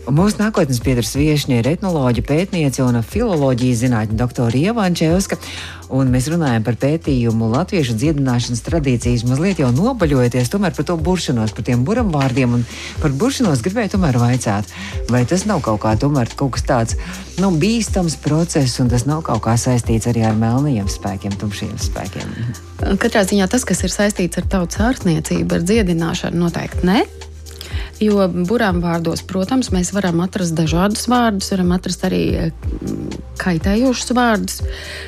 Mūsu 0.06 0.38
nākotnes 0.38 0.78
pieturas 0.86 1.16
viesiņa 1.18 1.56
ir 1.58 1.68
etnoloģija, 1.72 2.26
pētniece 2.28 2.84
un 2.86 3.00
filoloģijas 3.02 3.80
zinātņu 3.82 4.18
doktore 4.20 4.60
Ieva 4.60 4.84
Ančevska. 4.86 5.40
Un 5.98 6.12
mēs 6.14 6.28
runājam 6.30 6.62
par 6.66 6.78
pētījumu 6.82 7.48
latviešu 7.50 7.96
dziedināšanas 7.98 8.62
tradīcijas, 8.68 9.24
mazliet 9.26 9.64
jau 9.64 9.72
nobaļojoties 9.74 10.54
tomēr 10.54 10.78
par 10.78 10.86
to 10.86 11.00
buršanos, 11.02 11.56
par 11.58 11.66
tiem 11.66 11.82
buram 11.88 12.14
vārdiem. 12.14 12.54
Un 12.60 12.68
par 13.02 13.18
buršanos 13.18 13.66
gribēju 13.66 13.96
tomēr 13.96 14.22
vaicāt, 14.22 14.70
vai 15.10 15.26
tas 15.26 15.48
nav 15.50 15.66
kaut 15.66 15.82
kā 15.82 15.98
tomēr 15.98 16.30
kaut 16.38 16.54
kas 16.60 16.70
tāds 16.70 17.02
nu, 17.42 17.50
bīstams 17.58 18.20
process, 18.22 18.78
un 18.84 18.94
tas 18.94 19.10
nav 19.10 19.26
kaut 19.26 19.42
kā 19.50 19.58
saistīts 19.58 20.10
arī 20.12 20.28
ar 20.30 20.38
melnajiem 20.38 20.90
spēkiem, 20.90 21.34
tumšiem 21.42 21.78
spēkiem. 21.82 22.34
Katrā 23.02 23.26
ziņā 23.26 23.50
tas, 23.50 23.66
kas 23.66 23.82
ir 23.82 23.94
saistīts 23.94 24.38
ar 24.38 24.52
tautas 24.54 24.86
ārstniecību, 24.86 25.50
ar 25.58 25.66
dziedināšanu, 25.66 26.46
noteikti 26.46 26.94
ne. 26.94 27.08
Jo 28.04 28.26
burām 28.28 28.82
vārdos, 28.84 29.22
protams, 29.24 29.70
mēs 29.72 29.94
varam 29.96 30.20
atrast 30.26 30.52
dažādus 30.58 31.06
vārdus, 31.08 31.48
varam 31.54 31.70
atrast 31.72 32.02
arī 32.04 32.24
mm, 32.50 33.22
kaitējošus 33.40 34.12
vārdus. 34.18 34.58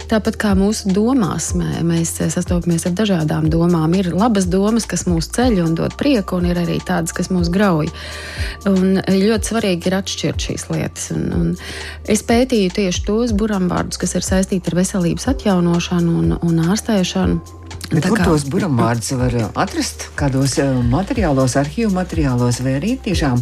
Tāpat 0.07 0.37
kā 0.39 0.53
mūsu 0.55 0.93
domās, 0.95 1.49
mē, 1.59 1.81
mēs 1.83 2.15
sastopamies 2.31 2.87
ar 2.87 2.95
dažādām 2.95 3.49
domām. 3.51 3.91
Ir 3.99 4.13
labas 4.15 4.47
domas, 4.47 4.87
kas 4.87 5.03
mūs 5.09 5.27
ceļ 5.35 5.59
un 5.65 5.75
dod 5.75 5.97
prieku, 5.99 6.39
un 6.39 6.47
ir 6.47 6.61
arī 6.63 6.79
tādas, 6.79 7.11
kas 7.17 7.27
mūs 7.33 7.51
grauj. 7.51 7.91
Un 8.71 9.01
ļoti 9.03 9.51
svarīgi 9.51 9.91
ir 9.91 9.99
atšķirt 9.99 10.47
šīs 10.47 10.67
lietas. 10.71 11.11
Un, 11.17 11.27
un 11.35 12.07
es 12.07 12.23
pētīju 12.23 12.71
tieši 12.79 13.03
tos 13.09 13.35
burām 13.35 13.67
vārdus, 13.67 13.99
kas 13.99 14.15
ir 14.15 14.23
saistīti 14.23 14.71
ar 14.71 14.79
veselības 14.79 15.27
atjaunošanu 15.35 16.19
un, 16.23 16.35
un 16.39 16.67
ārstēšanu. 16.71 17.57
Bet 17.87 18.03
kur 18.09 18.19
kā... 18.19 18.25
tos 18.27 18.43
buļbuļsaktas 18.51 19.13
var 19.19 19.35
atrast? 19.63 20.07
Kādos 20.19 20.57
uh, 20.59 20.79
materiālos, 20.91 21.55
arhīvu 21.59 21.93
materiālos, 21.95 22.59
vai 22.65 22.75
arī 22.81 22.97
tiešām 23.03 23.39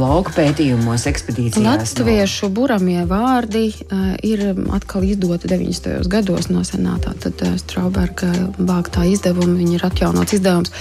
lauka 0.00 0.32
pētījumos, 0.38 1.04
ekspedīcijās? 1.10 1.64
Latviešu 1.64 2.48
no... 2.48 2.54
buramie 2.56 3.04
vārdi 3.10 3.66
uh, 3.74 4.14
ir 4.24 4.46
atkal 4.72 5.04
izdoti 5.04 5.50
90. 5.52 6.08
gados 6.08 6.48
no 6.48 6.64
senātā. 6.64 7.12
Tad 7.20 7.44
uh, 7.44 7.58
Strauberga 7.60 8.32
vāktā 8.56 9.04
izdevuma, 9.10 9.58
viņa 9.60 9.76
ir 9.76 9.86
atjaunots 9.90 10.38
izdevums. 10.38 10.72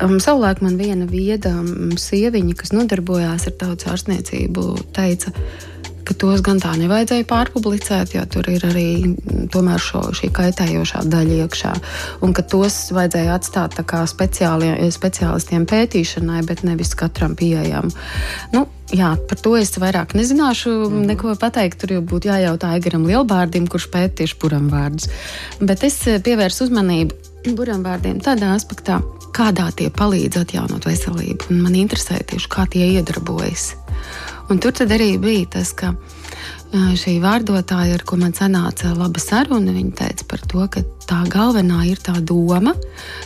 Um, 0.00 0.16
savulaik 0.16 0.62
man 0.64 0.78
viena 0.80 1.04
vieda 1.04 1.52
um, 1.60 1.92
sieviņa, 2.00 2.56
kas 2.56 2.72
nodarbojās 2.72 3.50
ar 3.50 3.58
tautas 3.60 3.90
ārstniecību, 3.92 4.64
teica, 4.96 5.34
ka 6.04 6.16
tos 6.18 6.42
gan 6.46 6.60
tā 6.62 6.72
nevajadzēja 6.80 7.26
pārpublicēt, 7.30 8.14
jo 8.16 8.24
tur 8.30 8.48
ir 8.52 8.66
arī 8.68 8.88
šo, 9.80 10.02
šī 10.16 10.30
kaitējošā 10.36 11.04
daļa 11.10 11.38
iekšā. 11.44 11.72
Un 12.26 12.34
ka 12.36 12.42
tos 12.42 12.90
vajadzēja 12.96 13.38
atstāt 13.38 13.78
speciālistiem 14.10 15.66
pētīšanai, 15.66 16.44
bet 16.46 16.64
nevis 16.66 16.94
katram 16.94 17.36
pieejam. 17.36 17.90
Nu, 18.52 18.66
Jā, 18.90 19.12
par 19.30 19.38
to 19.38 19.52
es 19.54 19.70
vairāk 19.78 20.16
nezināšu, 20.18 20.70
mm 20.70 20.86
-hmm. 20.90 21.06
neko 21.06 21.34
pateikt. 21.38 21.78
Tur 21.78 21.92
jau 21.92 22.02
būtu 22.02 22.26
jājautā 22.26 22.72
Aigaram 22.74 23.06
Lielbārdim, 23.06 23.68
kurš 23.70 23.86
pēta 23.86 24.14
tieši 24.20 24.36
buramvārdus. 24.42 25.08
Bet 25.60 25.84
es 25.84 26.06
eh, 26.06 26.18
pievērsu 26.18 26.64
uzmanību 26.64 27.14
buramvārdiem 27.54 28.18
tādā 28.18 28.50
aspektā, 28.56 29.00
kādā 29.32 29.70
tie 29.76 29.90
palīdz 29.90 30.40
atjaunot 30.40 30.86
veselību. 30.86 31.50
Un 31.50 31.62
man 31.62 31.74
interesē 31.74 32.18
tieši, 32.26 32.48
kā 32.48 32.66
tie 32.66 32.90
iedarbojas. 32.98 33.74
Un 34.50 34.58
tur 34.58 34.74
arī 34.82 35.14
bija 35.22 35.46
tas, 35.54 35.70
ka 35.78 35.92
šī 36.70 37.16
vārdotāja, 37.22 37.96
ar 37.98 38.02
ko 38.06 38.16
man 38.18 38.32
sanāca 38.34 38.92
laba 38.94 39.20
saruna, 39.22 39.72
viņa 39.74 39.92
teica 39.98 40.26
par 40.30 40.42
to, 40.50 40.64
ka 40.70 40.82
tā 41.06 41.20
galvenā 41.30 41.84
ir 41.86 41.98
tā 42.02 42.16
doma, 42.22 42.74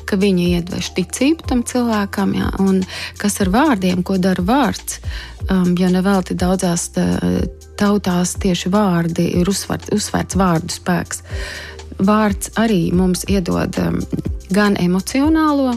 ka 0.08 0.16
viņa 0.20 0.48
iedvež 0.58 0.90
ticību 0.96 1.48
tam 1.48 1.62
cilvēkam, 1.64 2.34
jā, 2.36 2.50
un 2.64 2.82
kas 3.20 3.40
ar 3.44 3.52
vārdiem, 3.52 4.02
ko 4.04 4.16
dara 4.20 4.44
vārds, 4.44 5.00
um, 5.48 5.74
jo 5.76 5.90
nevelti 5.92 6.36
daudzās 6.36 6.90
tautās 7.80 8.36
tieši 8.40 8.72
vārdi 8.72 9.28
ir 9.40 9.48
uzsvērts, 9.48 9.92
uzsvērts 9.96 10.40
vārdu 10.40 10.72
spēks. 10.72 11.24
Vārds 12.04 12.52
arī 12.60 12.88
mums 12.92 13.26
iedod 13.28 13.76
um, 13.80 14.00
gan 14.52 14.76
emocionālo, 14.80 15.76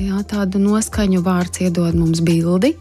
jā, 0.00 0.20
tādu 0.28 0.60
noskaņu, 0.60 1.24
vārds 1.24 1.64
iedod 1.64 1.96
mums 1.96 2.20
bildi, 2.24 2.76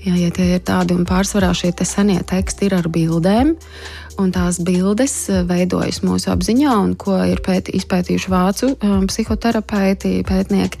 Jā, 0.00 0.14
ja 0.16 0.30
tie 0.32 0.46
ir 0.56 0.62
tādi 0.64 0.94
un 0.96 1.04
pārsvarā 1.04 1.50
šie 1.52 1.74
senie 1.84 2.22
teksti 2.24 2.70
ir 2.70 2.76
ar 2.78 2.86
bildēm, 2.88 3.50
un 4.20 4.30
tās 4.32 4.56
bildes 4.64 5.14
eh, 5.28 5.42
veidojas 5.44 6.00
mūsu 6.06 6.30
apziņā, 6.32 6.72
un 6.84 6.94
ko 7.00 7.18
ir 7.28 7.42
pēti, 7.44 7.74
izpētījuši 7.76 8.32
vācu 8.32 8.70
um, 8.76 9.04
psihoterapeiti, 9.10 10.14
pētnieki, 10.28 10.80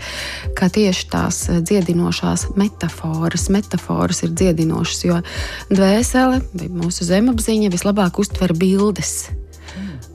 ka 0.56 0.70
tieši 0.72 1.06
tās 1.12 1.42
eh, 1.50 1.60
dziedinošās 1.60 2.48
metafāras, 2.60 3.50
metafāras 3.52 4.24
ir 4.24 4.32
dziedinošas, 4.40 5.04
jo 5.04 5.20
dvēsele 5.68 6.40
vai 6.54 6.72
mūsu 6.80 7.04
zemapziņa 7.08 7.72
vislabāk 7.76 8.22
uztver 8.24 8.56
bildes. 8.56 9.28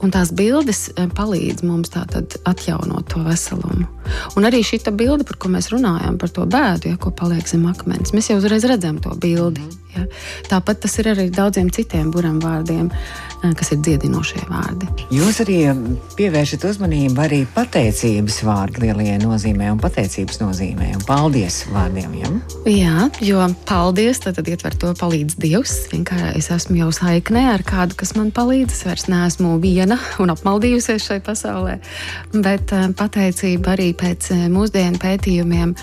Un 0.06 0.12
tās 0.14 0.30
bildes 0.38 0.84
eh, 0.94 1.08
palīdz 1.18 1.64
mums 1.66 1.96
atjaunot 1.96 3.08
to 3.10 3.24
veselumu. 3.26 3.88
Un 4.38 4.46
arī 4.46 4.62
šī 4.62 4.84
bilde, 4.94 5.26
par 5.26 5.40
ko 5.42 5.50
mēs 5.50 5.72
runājam, 5.74 6.20
par 6.22 6.30
to 6.30 6.46
bēdu, 6.46 6.92
ja, 6.92 7.00
ko 7.02 7.10
paliek 7.10 7.48
zem 7.50 7.66
akmens, 7.66 8.14
mēs 8.14 8.30
jau 8.30 8.38
uzreiz 8.38 8.68
redzam 8.70 9.02
to 9.02 9.16
bildi. 9.18 9.62
Mm 9.62 9.70
-hmm. 9.70 9.85
Ja. 9.96 10.06
Tāpat 10.50 10.82
tas 10.84 10.98
ir 11.00 11.10
arī 11.14 11.30
daudziem 11.34 11.70
citiem 11.74 12.12
buram 12.12 12.40
vārdiem, 12.44 12.90
eh, 12.92 13.54
kas 13.56 13.72
ir 13.72 13.82
dziedinošie 13.86 14.44
vārdi. 14.50 14.90
Jūs 15.14 15.40
arī 15.44 15.58
pievēršat 16.18 16.66
uzmanību 16.70 17.24
arī 17.24 17.42
pateicības 17.56 18.42
vārdu 18.48 18.84
lielajai 18.84 19.18
nozīmē 19.24 19.72
un 19.72 19.80
pateicības 19.80 20.42
nozīmē 20.42 20.92
un 20.96 21.06
paldies 21.08 21.64
vārdiem. 21.72 22.18
Ja? 22.20 22.32
Jā, 22.70 23.10
jo 23.24 23.48
paldies 23.70 24.20
tad, 24.24 24.36
tad 24.40 24.50
ietver 24.52 24.76
to 24.80 24.94
palīdz 25.00 25.38
Dievs. 25.42 25.76
Vienkārši 25.94 26.36
es 26.40 26.52
esmu 26.52 26.80
jau 26.84 26.92
saiknē 26.96 27.48
ar 27.54 27.66
kādu, 27.68 27.98
kas 28.00 28.16
man 28.18 28.32
palīdz. 28.36 28.76
Es 28.76 28.86
vairs 28.88 29.08
neesmu 29.12 29.58
viena 29.64 30.00
un 30.20 30.34
apmaldījusies 30.34 31.08
šai 31.08 31.22
pasaulē, 31.26 31.80
bet 32.36 32.76
eh, 32.76 32.90
pateicība 32.98 33.76
arī 33.78 33.92
pēc 33.98 34.32
eh, 34.36 34.48
mūsdienu 34.52 35.00
pētījumiem. 35.02 35.76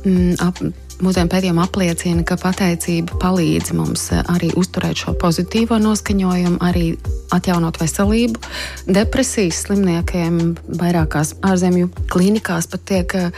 Mm, 0.00 0.38
ap, 0.40 0.62
Mūsdienu 1.00 1.30
pētījumi 1.32 1.62
apliecina, 1.62 2.22
ka 2.28 2.36
pateicība 2.36 3.16
palīdz 3.22 3.72
mums 3.76 4.02
eh, 4.12 4.20
arī 4.28 4.50
uzturēt 4.60 5.00
šo 5.00 5.14
pozitīvo 5.20 5.78
noskaņojumu, 5.80 6.58
arī 6.60 6.90
atjaunot 7.32 7.78
veselību. 7.80 8.42
Depresijas 8.84 9.62
slimniekiem 9.64 10.40
vairākās 10.80 11.32
ārzemju 11.46 11.88
klīnikās 12.12 12.68
pat 12.72 12.84
tiek 12.90 13.14
eh, 13.16 13.30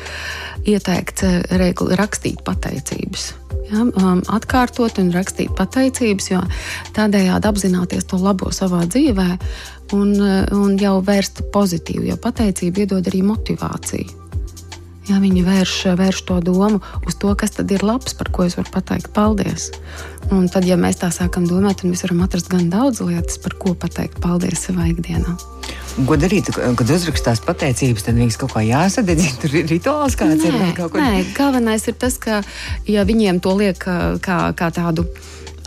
ieteikts 0.74 1.26
eh, 1.28 1.68
rakstīt 2.00 2.42
pateicības. 2.46 3.28
Ja, 3.70 3.84
um, 3.86 4.24
atkārtot 4.26 4.98
un 4.98 5.12
rakstīt 5.14 5.52
pateicības, 5.56 6.26
jo 6.32 6.40
tādējādi 6.96 7.48
apzināties 7.48 8.08
to 8.10 8.18
labo 8.20 8.50
savā 8.52 8.82
dzīvē 8.90 9.28
un, 9.94 10.16
un 10.58 10.74
jau 10.82 10.96
vērst 11.06 11.44
pozitīvu, 11.54 12.10
jo 12.10 12.18
pateicība 12.20 12.84
iedod 12.84 13.06
arī 13.12 13.22
motivāciju. 13.30 14.21
Ja 15.08 15.18
viņi 15.18 15.42
vērš, 15.42 15.76
vērš 15.98 16.20
to 16.28 16.36
domu 16.46 16.78
uz 17.08 17.16
to, 17.18 17.32
kas 17.38 17.56
tad 17.56 17.72
ir 17.74 17.82
labs, 17.82 18.14
par 18.14 18.30
ko 18.30 18.46
es 18.46 18.54
varu 18.58 18.70
pateikt 18.70 19.10
paldies. 19.16 19.72
Un 20.30 20.46
tad, 20.52 20.66
ja 20.68 20.76
mēs 20.78 21.00
tā 21.00 21.10
sākam 21.10 21.48
domāt, 21.48 21.80
tad 21.80 21.90
mēs 21.90 22.04
varam 22.06 22.22
atrast 22.22 22.50
gan 22.52 22.68
daudz 22.70 23.02
lietas, 23.02 23.40
par 23.42 23.56
ko 23.58 23.74
pateikt 23.74 24.20
paldies 24.22 24.62
savā 24.68 24.86
ikdienā. 24.92 25.34
Ko 26.06 26.16
darīt, 26.16 26.48
kad 26.54 26.94
uzrakstās 26.94 27.42
pateicības, 27.44 28.06
tad 28.06 28.16
viņas 28.16 28.38
kaut 28.40 28.54
kā 28.54 28.62
jāsadedzina. 28.64 29.34
Tur 29.42 29.58
ir 29.58 29.68
rituāls 29.68 30.16
kāds. 30.16 30.46
Nē, 30.46 30.70
ir, 30.70 30.76
kaut 30.78 30.94
ko... 30.94 31.02
nē, 31.02 31.26
galvenais 31.36 31.84
ir 31.90 31.98
tas, 32.00 32.16
ka 32.22 32.40
ja 32.88 33.04
viņiem 33.08 33.42
to 33.44 33.52
liek 33.58 33.82
kā, 33.82 34.38
kā 34.56 34.70
tādu 34.72 35.04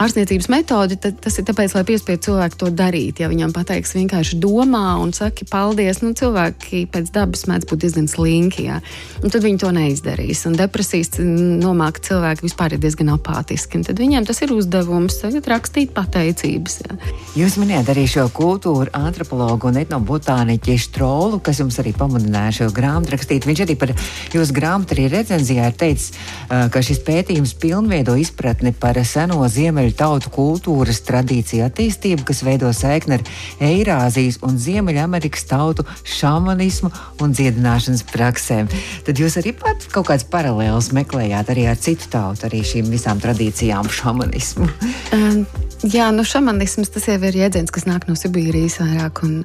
ārstniecības 0.01 0.49
metodi, 0.51 0.97
tad 0.99 1.19
tas 1.23 1.37
ir 1.39 1.45
tāpēc, 1.47 1.75
lai 1.75 1.83
piespietu 1.87 2.29
cilvēku 2.29 2.59
to 2.59 2.69
darīt. 2.75 3.21
Ja 3.23 3.29
viņam 3.31 3.53
pateiks 3.55 3.95
vienkārši 3.95 4.39
domā 4.43 4.97
un 5.01 5.13
saka 5.15 5.47
paldies, 5.49 6.01
nu 6.03 6.11
cilvēki 6.17 6.85
pēc 6.91 7.11
dabas 7.15 7.45
mēdz 7.49 7.69
būt 7.69 7.83
diezgan 7.85 8.09
slinki, 8.11 8.67
ja? 8.67 8.81
tad 9.23 9.39
viņi 9.43 9.61
to 9.63 9.71
neizdarīs. 9.75 10.43
Un 10.49 10.57
depresijas 10.59 11.15
nomāka 11.19 12.03
cilvēki 12.09 12.45
vispār 12.45 12.75
ir 12.75 12.83
diezgan 12.83 13.13
apātiski. 13.15 13.81
Tad 13.85 13.99
viņiem 14.01 14.27
tas 14.27 14.41
ir 14.43 14.53
uzdevums 14.55 15.19
tagad 15.21 15.47
rakstīt 15.51 15.93
pateicības. 15.95 16.77
Ja? 16.83 16.99
Jūs 17.39 17.57
minējāt 17.61 17.93
arī 17.95 18.05
šo 18.11 18.27
kultūru 18.35 18.91
antropologu 18.95 19.71
un 19.71 19.79
etnobotāniķi 19.81 20.77
Štrolu, 20.85 21.39
kas 21.43 21.61
jums 21.63 21.79
arī 21.81 21.95
pamudināja 21.95 22.59
šo 22.59 22.69
grāmatu 22.75 23.15
rakstīt. 23.15 23.47
Viņš 23.47 23.63
arī 23.65 23.77
par 23.79 23.95
jūsu 24.35 24.55
grāmatu 24.55 24.97
arī 24.97 25.07
recenzijā 25.13 25.71
ir 25.71 25.79
teicis, 25.79 26.13
ka 26.49 26.83
šis 26.83 27.01
pētījums 27.05 27.55
pilnveido 27.61 28.17
izpratni 28.19 28.75
par 28.75 28.99
seno 29.07 29.43
ziemeļu 29.51 29.84
ziemeļu 29.85 29.97
tautu 29.97 30.31
kultūras 30.33 31.01
tradīciju 31.05 31.65
attīstību, 31.65 32.25
kas 32.25 32.41
veido 32.43 32.71
saikni 32.73 33.17
ar 33.19 33.23
Eirāzijas 33.61 34.39
un 34.41 34.57
Ziemeļamerikas 34.57 35.45
tautu 35.45 35.85
šamanismu 36.03 36.89
un 37.21 37.35
dziedināšanas 37.35 38.05
praksēm. 38.09 38.67
Tad 39.05 39.19
jūs 39.21 39.37
arī 39.37 39.53
pat 39.53 39.85
kaut 39.91 40.09
kāds 40.09 40.25
paralēls 40.25 40.91
meklējāt 40.95 41.53
arī 41.53 41.67
ar 41.69 41.77
citu 41.77 42.09
tautu, 42.09 42.47
arī 42.47 42.63
šīm 42.65 42.89
visām 42.89 43.21
tradīcijām 43.21 43.89
šamanismu. 43.89 44.69
Um. 45.13 45.64
Jā, 45.85 46.07
nu, 46.15 46.23
šamanisms 46.25 46.89
tas 46.89 47.05
jau 47.09 47.17
ir 47.27 47.37
jēdziens, 47.37 47.69
kas 47.73 47.85
nāk 47.85 48.07
no 48.09 48.15
Sibīrijas 48.17 48.79
vairāk. 48.81 49.21
Un, 49.25 49.43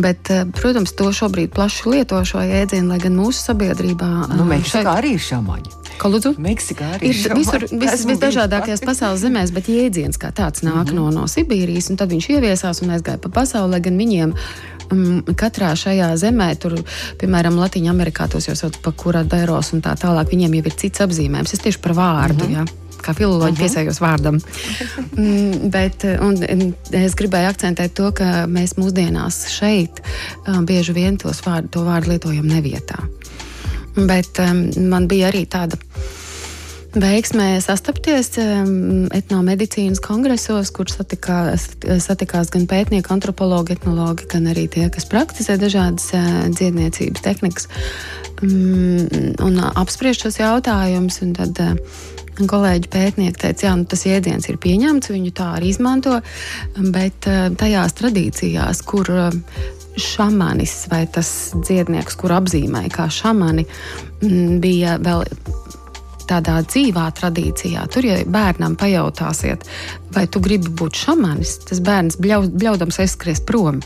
bet, 0.00 0.30
eh, 0.32 0.46
protams, 0.56 0.94
to 0.96 1.10
šobrīd 1.12 1.52
plaši 1.52 1.88
lieto 1.92 2.20
šo 2.24 2.40
jēdzienu, 2.40 2.88
lai 2.88 2.98
gan 3.02 3.16
mūsu 3.18 3.42
sabiedrībā. 3.50 4.10
Nu, 4.32 4.46
Meksikā 4.48 4.80
šeit... 4.80 4.90
arī 4.94 5.14
ir 5.18 5.24
šamaņi. 5.26 5.78
Ko 6.00 6.08
lūdzu? 6.08 6.32
Meksikā 6.40 6.94
arī 6.96 7.12
ir 7.12 7.34
visur, 7.36 7.66
vis, 7.68 8.06
visdažādākajās 8.08 8.80
pasaules 8.82 9.20
zemēs, 9.22 9.52
bet 9.54 9.68
jēdziens 9.68 10.18
kā 10.18 10.32
tāds 10.32 10.64
nāk 10.64 10.88
mm 10.88 10.90
-hmm. 10.90 10.94
no, 10.96 11.10
no 11.10 11.28
Sibīrijas, 11.28 11.90
un 11.90 12.00
tad 12.00 12.10
viņš 12.10 12.30
ieviesās 12.32 12.82
un 12.82 12.96
aizgāja 12.96 13.20
pa 13.20 13.28
pasauli, 13.28 13.70
lai 13.70 13.80
gan 13.80 13.98
viņiem 13.98 14.34
katrā 15.36 15.72
šajā 15.76 16.16
zemē, 16.16 16.54
tur, 16.60 16.74
piemēram, 17.20 17.56
Latvijā, 17.56 17.90
Amerikā, 17.90 18.28
tos 18.28 18.48
jau 18.48 18.56
sauc 18.56 18.76
par 18.82 18.92
kuradēros 18.92 19.72
un 19.72 19.80
tā 19.80 19.94
tālāk, 19.96 20.28
viņiem 20.32 20.54
jau 20.54 20.66
ir 20.66 20.74
cits 20.76 21.00
apzīmējums. 21.00 21.52
Es 21.52 21.60
tieši 21.60 21.78
par 21.78 21.92
vārdu. 21.92 22.44
Mm 22.48 22.54
-hmm. 22.54 22.68
Ja 22.68 22.81
kā 23.02 23.14
filoloģija 23.16 23.52
uh 23.52 23.56
-huh. 23.56 23.62
piesējos 23.62 24.00
vārdam. 24.00 24.40
mm, 25.16 25.70
bet 25.70 26.04
un, 26.20 26.74
es 26.92 27.14
gribēju 27.14 27.52
akcentēt 27.52 27.94
to, 27.94 28.12
ka 28.12 28.46
mēs 28.46 28.76
mūsdienās 28.76 29.46
šeit 29.50 30.02
um, 30.46 30.66
bieži 30.66 30.92
vien 30.92 31.18
vārdu, 31.22 31.68
to 31.68 31.84
vārdu 31.84 32.08
lietojam 32.08 32.46
nevietā. 32.46 32.98
Bet 33.96 34.38
um, 34.40 34.70
man 34.88 35.08
bija 35.08 35.28
arī 35.28 35.46
tāda 35.46 35.76
veiksmē 36.92 37.56
sastapties 37.64 38.34
um, 38.40 39.06
etnomedicīnas 39.14 40.00
kongresos, 40.04 40.70
kur 40.70 40.90
satikās, 40.92 41.70
satikās 42.04 42.52
gan 42.52 42.66
pētnieki, 42.68 43.12
antropologi, 43.12 43.76
etnologi, 43.78 44.28
gan 44.32 44.48
arī 44.52 44.66
tie, 44.68 44.88
kas 44.92 45.08
praktizē 45.08 45.56
dažādas 45.60 46.10
uh, 46.16 46.48
dziedniecības 46.52 47.24
tehnikas 47.24 47.68
um, 48.42 49.08
un 49.40 49.60
apspriež 49.72 50.20
šos 50.24 50.40
jautājumus. 50.42 51.22
Tad, 51.36 51.62
uh, 51.64 52.20
Kolēģi 52.32 52.88
pētnieki 52.88 53.40
teica, 53.42 53.66
ka 53.66 53.74
nu, 53.76 53.84
tas 53.88 54.06
jēdziens 54.08 54.48
ir 54.48 54.56
pieņemts, 54.62 55.10
viņu 55.12 55.32
tā 55.36 55.50
arī 55.58 55.68
izmanto, 55.74 56.16
bet 56.94 57.28
eh, 57.28 57.50
tajās 57.60 57.96
tradīcijās, 57.98 58.80
kur 58.88 59.10
eh, 59.12 59.36
šamanis 60.00 60.86
vai 60.88 61.04
tas 61.12 61.52
dziednieks, 61.58 62.16
kur 62.16 62.32
apzīmēja 62.38 62.94
kā 62.94 63.10
šamani, 63.12 63.66
mm, 64.22 64.56
bija 64.64 64.96
vēl 65.04 65.26
tādā 66.30 66.60
dzīvā 66.64 67.10
tradīcijā. 67.18 67.84
Tur, 67.92 68.08
ja 68.08 68.20
bērnam 68.24 68.78
pajautāsiet, 68.80 69.66
vai 70.14 70.24
tu 70.30 70.40
gribi 70.40 70.72
būt 70.72 71.02
šamanis, 71.04 71.58
tas 71.68 71.82
bērns 71.84 72.16
bļaudams 72.22 73.02
aizskries 73.04 73.42
prom. 73.44 73.82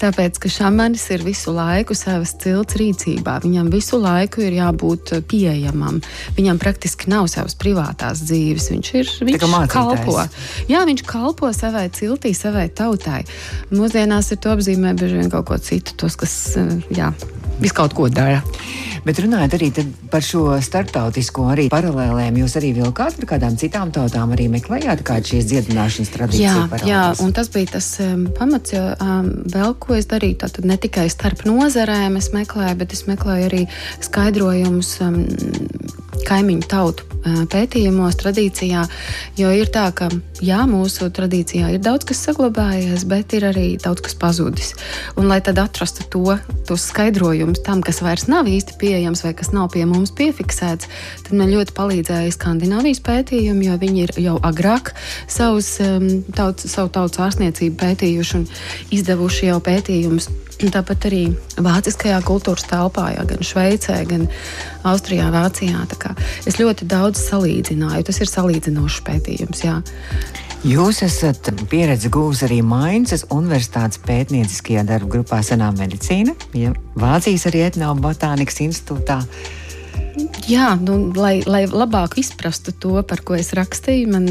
Tāpēc, 0.00 0.38
ka 0.42 0.50
šamanis 0.50 1.04
ir 1.14 1.24
visu 1.26 1.54
laiku 1.54 1.96
savas 1.96 2.34
cilts 2.42 2.78
rīcībā. 2.80 3.38
Viņam 3.44 3.70
visu 3.72 4.00
laiku 4.02 4.42
ir 4.44 4.56
jābūt 4.58 5.14
pieejamam. 5.30 6.00
Viņam 6.38 6.60
praktiski 6.62 7.10
nav 7.12 7.28
savas 7.32 7.56
privātās 7.58 8.24
dzīves. 8.26 8.70
Viņš 8.74 8.92
ir 9.00 9.12
viņš 9.30 9.46
kalpo. 9.72 10.18
Jā, 10.70 10.84
viņš 10.88 11.04
kalpo 11.08 11.52
savai 11.56 11.86
ciltī, 11.94 12.34
savai 12.36 12.68
tautai. 12.74 13.22
Mūsdienās 13.74 14.32
ir 14.34 14.42
to 14.42 14.54
apzīmē 14.54 14.96
bieži 14.98 15.22
vien 15.22 15.32
kaut 15.32 15.48
ko 15.50 15.60
citu, 15.62 15.96
tos, 16.00 16.18
kas 16.20 16.36
jā, 16.94 17.12
visu 17.60 17.76
kaut 17.76 17.94
ko 17.96 18.08
dara. 18.12 18.42
Bet 19.04 19.18
runājot 19.20 19.54
arī 19.58 19.66
par 20.08 20.24
šo 20.24 20.54
starptautisko 20.64 21.50
arī 21.52 21.66
paralēlēm, 21.72 22.38
jūs 22.40 22.54
arī 22.56 22.70
vilkāt 22.78 23.18
par 23.18 23.28
kādām 23.34 23.58
citām 23.60 23.92
tautām, 23.92 24.32
arī 24.32 24.46
meklējāt 24.54 25.02
kādu 25.04 25.34
šīs 25.34 25.50
dziedināšanas 25.50 26.12
tradīciju. 26.14 26.46
Jā, 26.46 26.62
paralēs. 26.72 26.88
jā, 26.88 27.02
un 27.20 27.34
tas 27.36 27.50
bija 27.52 27.74
tas 27.74 27.90
um, 28.00 28.24
pamats, 28.38 28.72
jo 28.72 28.84
um, 28.94 29.28
vēl 29.52 29.76
ko 29.82 29.98
es 29.98 30.08
darīju, 30.08 30.38
tad 30.46 30.64
ne 30.64 30.78
tikai 30.80 31.10
starp 31.12 31.44
nozarēm 31.44 32.16
es 32.16 32.30
meklēju, 32.32 32.78
bet 32.80 32.96
es 32.96 33.04
meklēju 33.10 33.50
arī 33.50 33.66
skaidrojumus. 34.08 34.94
Um, 35.04 35.20
kaimiņu 36.26 36.70
tautu 36.70 37.14
pētījumos, 37.24 38.18
tradīcijā. 38.20 38.84
Jo 39.38 39.52
ir 39.56 39.70
tā, 39.72 39.86
ka 39.96 40.10
jā, 40.44 40.60
mūsu 40.68 41.08
tradīcijā 41.14 41.72
ir 41.74 41.82
daudz 41.84 42.06
kas 42.08 42.20
saglabājies, 42.26 43.06
bet 43.08 43.32
ir 43.36 43.48
arī 43.48 43.66
daudz 43.80 44.04
kas 44.04 44.16
pazudis. 44.20 44.74
Un, 45.16 45.28
lai 45.30 45.40
tad 45.44 45.58
atrastu 45.62 46.04
to, 46.12 46.36
tos 46.68 46.88
skaidrojumus 46.90 47.62
tam, 47.64 47.82
kas 47.84 48.02
vairs 48.04 48.28
nav 48.28 48.48
īsti 48.50 48.76
pieejams 48.80 49.24
vai 49.24 49.34
kas 49.36 49.54
nav 49.56 49.70
pie 49.74 49.86
mums 49.88 50.12
piefiksēts, 50.16 50.90
tad 51.24 51.36
man 51.36 51.52
ļoti 51.52 51.76
palīdzēja 51.76 52.36
Skandināvijas 52.36 53.02
pētījumi, 53.04 53.70
jo 53.70 53.80
viņi 53.80 54.04
ir 54.04 54.14
jau 54.26 54.38
agrāk 54.44 54.92
savus, 55.30 55.76
tauts, 56.36 56.68
savu 56.70 56.92
tautas 56.92 57.22
ārstniecību 57.28 57.78
pētījuši 57.80 58.40
un 58.40 58.48
izdevuši 58.94 59.52
jau 59.52 59.60
pētījumus 59.64 60.28
Tāpat 60.54 61.08
arī 61.08 61.22
vāciskajā 61.60 62.20
kultūras 62.26 62.66
telpā, 62.70 63.08
jā, 63.16 63.24
gan 63.28 63.42
Šveicē, 63.44 63.96
gan 64.08 64.28
Austrijā, 64.86 65.26
Vācijā. 65.34 65.82
Es 66.46 66.60
ļoti 66.60 66.86
daudz 66.88 67.20
salīdzināju. 67.28 68.06
Tas 68.08 68.20
ir 68.22 68.30
salīdzinošs 68.30 69.02
pētījums. 69.06 69.64
Jā. 69.66 69.80
Jūs 70.64 71.02
esat 71.04 71.50
pieredzi 71.68 72.08
gūs 72.08 72.40
arī 72.46 72.62
Mainzas 72.64 73.26
Universitātes 73.34 74.00
pētnieciskajā 74.06 74.86
darba 74.88 75.18
grupā 75.18 75.42
Senā 75.44 75.68
medicīna, 75.76 76.32
ja 76.56 76.72
Vācijas 76.96 77.44
arī 77.50 77.66
etnobotānikas 77.66 78.62
institūtā. 78.64 79.18
Jā, 80.46 80.74
nu, 80.78 81.10
lai, 81.16 81.40
lai 81.46 81.64
labāk 81.66 82.18
izprastu 82.20 82.74
to, 82.78 82.92
par 83.08 83.22
ko 83.26 83.34
es 83.34 83.50
rakstīju, 83.56 84.10
man 84.12 84.26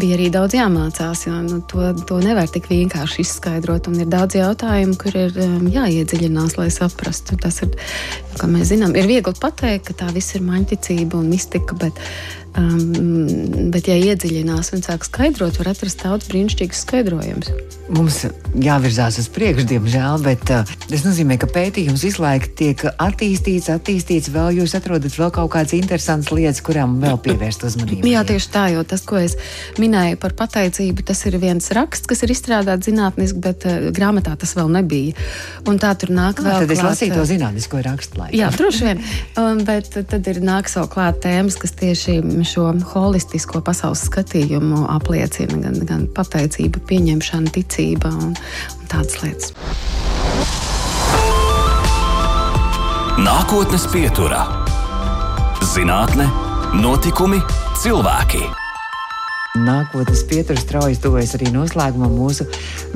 bija 0.00 0.16
arī 0.16 0.30
daudz 0.32 0.56
jāmācās. 0.56 1.26
Jo, 1.26 1.40
nu, 1.44 1.58
to, 1.68 1.90
to 2.08 2.20
nevar 2.24 2.48
tik 2.52 2.70
vienkārši 2.70 3.20
izskaidrot. 3.24 3.90
Ir 3.92 4.08
daudz 4.08 4.38
jautājumu, 4.38 4.96
kur 5.00 5.18
ir 5.26 5.36
um, 5.44 5.66
jāiedziļinās, 5.74 6.56
lai 6.60 6.70
saprastu. 6.72 7.36
Tas 7.40 7.60
ir, 7.66 7.74
kā 8.38 8.48
mēs 8.48 8.70
zinām, 8.72 8.94
ir 8.96 9.10
viegli 9.10 9.36
pateikt, 9.40 9.90
ka 9.90 10.04
tā 10.04 10.08
viss 10.14 10.38
ir 10.38 10.46
maņķicība 10.46 11.20
un 11.20 11.28
mistika. 11.34 11.76
Bet, 11.82 12.00
Um, 12.54 13.70
bet, 13.74 13.88
ja 13.90 13.96
iedziļinās 13.98 14.68
un 14.76 14.82
sāk 14.84 15.02
skaidrot, 15.08 15.56
var 15.58 15.72
atrast 15.72 16.04
daudz 16.04 16.28
brīnišķīgus 16.30 16.84
skaidrojumus. 16.84 17.48
Mums 17.90 18.20
jāvirzās 18.62 19.18
uz 19.18 19.26
priekšu, 19.34 19.64
diemžēl, 19.72 20.22
bet 20.22 20.52
uh, 20.54 20.70
tas 20.86 21.02
nozīmē, 21.02 21.34
ka 21.42 21.48
pētījums 21.50 22.04
visu 22.06 22.22
laiku 22.22 22.52
tiek 22.60 22.84
attīstīts, 22.92 23.66
attīstīts. 23.74 24.30
Vēl 24.34 24.60
jūs 24.60 24.76
atrodat 24.78 25.18
vēl 25.18 25.32
kaut 25.34 25.50
kādas 25.56 25.74
interesantas 25.74 26.30
lietas, 26.30 26.62
kurām 26.64 26.94
vēl 27.02 27.18
pievērst 27.26 27.66
uzmanību. 27.66 28.06
Jā, 28.12 28.22
tieši 28.28 28.52
tā, 28.54 28.68
jo 28.76 28.86
tas, 28.86 29.02
ko 29.02 29.18
es 29.18 29.34
minēju 29.82 30.20
par 30.22 30.36
pateicību, 30.38 31.04
tas 31.10 31.24
ir 31.26 31.40
viens 31.42 31.66
raksts, 31.74 32.06
kas 32.06 32.22
ir 32.22 32.36
izstrādāts 32.36 32.86
zinātniski, 32.86 33.42
bet 33.42 33.66
uh, 33.66 33.90
grāmatā 33.98 34.36
tas 34.38 34.54
vēl 34.54 34.70
nebija. 34.78 35.18
Un 35.66 35.82
tā 35.82 35.90
tur 35.98 36.14
nāk 36.14 36.38
ah, 36.38 36.52
vēl. 36.52 36.68
Tad 36.68 36.76
es 36.78 36.86
lasīju 36.86 37.18
to 37.18 37.26
zinātnisko 37.34 37.82
rakstu. 37.82 38.22
Laikam. 38.22 38.38
Jā, 38.38 38.54
droši 38.54 38.88
vien. 38.92 39.04
Um, 39.34 39.66
bet 39.66 39.90
tad 39.90 40.30
ir 40.30 40.38
nāk 40.46 40.70
savu 40.70 40.86
klāt 40.94 41.18
tēmas, 41.26 41.58
kas 41.58 41.74
tieši 41.82 42.20
šo 42.48 42.68
holistisko 42.92 43.60
pasaules 43.64 44.04
skatījumu 44.08 44.84
apliecina 44.92 45.60
gan, 45.62 45.78
gan 45.88 46.06
pateicība, 46.14 46.82
pieņemšana, 46.88 47.52
ticība 47.54 48.12
un, 48.14 48.34
un 48.34 48.90
tādas 48.90 49.20
lietas. 49.22 49.54
Nākotnes 53.24 53.86
pieturā- 53.92 54.42
zinātne, 55.74 56.28
notikumi, 56.74 57.40
cilvēki. 57.82 58.42
Nākotnes 59.54 60.24
pieturas 60.26 60.64
strauji 60.66 60.98
tuvojas 60.98 61.36
arī 61.36 61.52
noslēgumam. 61.54 62.16
Mūsu 62.18 62.48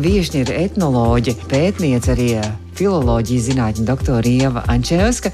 viesiņa 0.03 0.41
ir 0.43 0.51
etnoloģija, 0.65 1.47
pētniece 1.47 2.11
arī 2.17 2.33
filoloģijas 2.79 3.49
zinātņu 3.51 3.87
doktora 3.89 4.29
Ieva 4.29 4.65
Ančevska. 4.71 5.33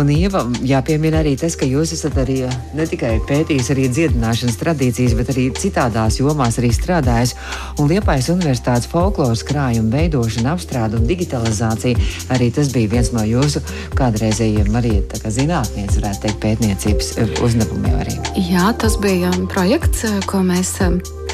Un 0.00 0.10
Ieva, 0.12 0.44
jāpiemina 0.66 1.20
arī 1.22 1.36
tas, 1.40 1.56
ka 1.58 1.68
jūs 1.68 1.94
esat 1.96 2.18
arī 2.22 2.38
ne 2.76 2.86
tikai 2.88 3.16
pētījis 3.28 3.72
arī 3.74 3.88
dziedināšanas 3.92 4.58
tradīcijas, 4.60 5.16
bet 5.18 5.32
arī 5.34 5.48
citādās 5.56 6.20
jomās 6.20 6.60
arī 6.60 6.72
strādājis. 6.74 7.36
Un 7.80 7.90
Liepājas 7.92 8.30
universitātes 8.34 8.90
folkloras 8.90 9.44
krājuma 9.46 10.00
veidošana, 10.00 10.56
apstrāde 10.56 11.00
un 11.00 11.06
digitalizācija 11.08 12.00
arī 12.34 12.50
tas 12.54 12.72
bija 12.74 12.94
viens 12.96 13.12
no 13.14 13.24
jūsu 13.26 13.62
kādreizējiem 13.96 14.80
arī 14.80 14.96
zinātnieces, 15.26 16.00
varētu 16.00 16.26
teikt, 16.26 16.40
pētniecības 16.44 17.12
uzdevumiem 17.44 18.00
arī. 18.00 18.16
Jā, 18.48 18.70
tas 18.80 18.98
bija 19.02 19.32
projekts, 19.52 20.06
ko 20.30 20.42
mēs 20.46 20.76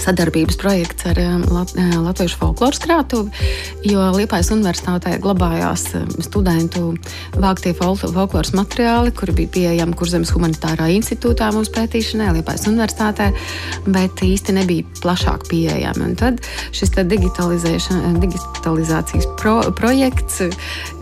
sadarbības 0.02 0.58
projekts 0.60 1.06
ar 1.10 1.18
um, 1.22 1.44
Lat 1.52 1.72
uh, 1.76 1.94
Latvijas 2.02 2.34
folkloras 2.38 2.80
krātuvi, 2.82 3.30
jo 3.86 4.02
Liepājas 4.16 4.50
universitātē 4.54 5.16
glabājās 5.22 5.84
um, 5.98 6.08
studentu 6.24 6.94
vāktie 7.38 7.74
fol 7.76 7.96
folkloras 8.00 8.52
materiāli, 8.56 9.12
kuri 9.16 9.36
bija 9.42 9.52
pieejami 9.56 9.96
Kurzemes 9.98 10.32
humanitārā 10.34 10.88
institūtā 10.96 11.52
mūsu 11.54 11.74
pētīšanai, 11.76 12.32
Liepājas 12.38 12.66
universitātē, 12.70 13.30
bet 13.86 14.22
īsti 14.26 14.56
nebija 14.58 14.86
plašāk 15.02 15.46
pieejami. 15.50 16.02
Un 16.10 16.16
tad 16.18 16.42
šis 16.74 16.94
digitalizācijas 18.22 19.26
pro 19.40 19.56
projekts, 19.78 20.42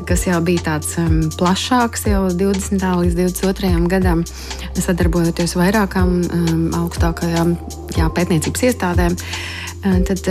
kas 0.08 0.26
jau 0.28 0.40
bija 0.44 0.60
tāds 0.72 0.96
um, 1.00 1.22
plašāks 1.40 2.06
jau 2.10 2.26
20. 2.28 2.84
līdz 3.04 3.14
22. 3.18 3.88
gadam, 3.90 4.24
sadarbojoties 4.80 5.56
vairākām 5.58 6.20
augstākajām 6.76 7.54
jā, 7.96 8.06
pētniecības 8.14 8.64
iestādēm, 8.68 8.89
iestādēm. 8.90 9.16
Tad 9.80 10.26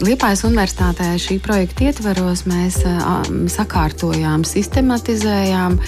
Liepājas 0.00 0.44
universitātē 0.46 1.08
šī 1.18 1.40
projekta 1.42 1.88
ietveros 1.88 2.44
mēs 2.46 2.78
sakārtojām, 3.50 4.44
sistematizējām 4.46 5.80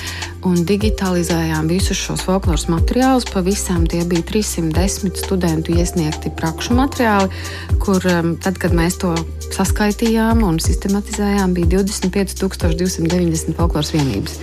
un 0.48 0.62
digitalizējām 0.66 1.68
visus 1.70 2.00
šos 2.00 2.24
folkloras 2.26 2.66
materiālus. 2.70 3.28
Pavisam 3.30 3.86
tie 3.90 4.02
bija 4.08 4.24
310 4.28 5.20
studentu 5.22 5.76
iesniegti 5.76 6.32
prakšu 6.38 6.76
materiāli, 6.78 7.30
kur 7.82 8.02
um, 8.10 8.34
tad, 8.42 8.58
kad 8.62 8.74
mēs 8.76 8.98
to 9.02 9.14
saskaitījām 9.52 10.42
un 10.46 10.58
sistematizējām, 10.62 11.54
bija 11.56 11.82
25,290 11.82 13.56
folkloras 13.58 13.92
vienības. 13.94 14.38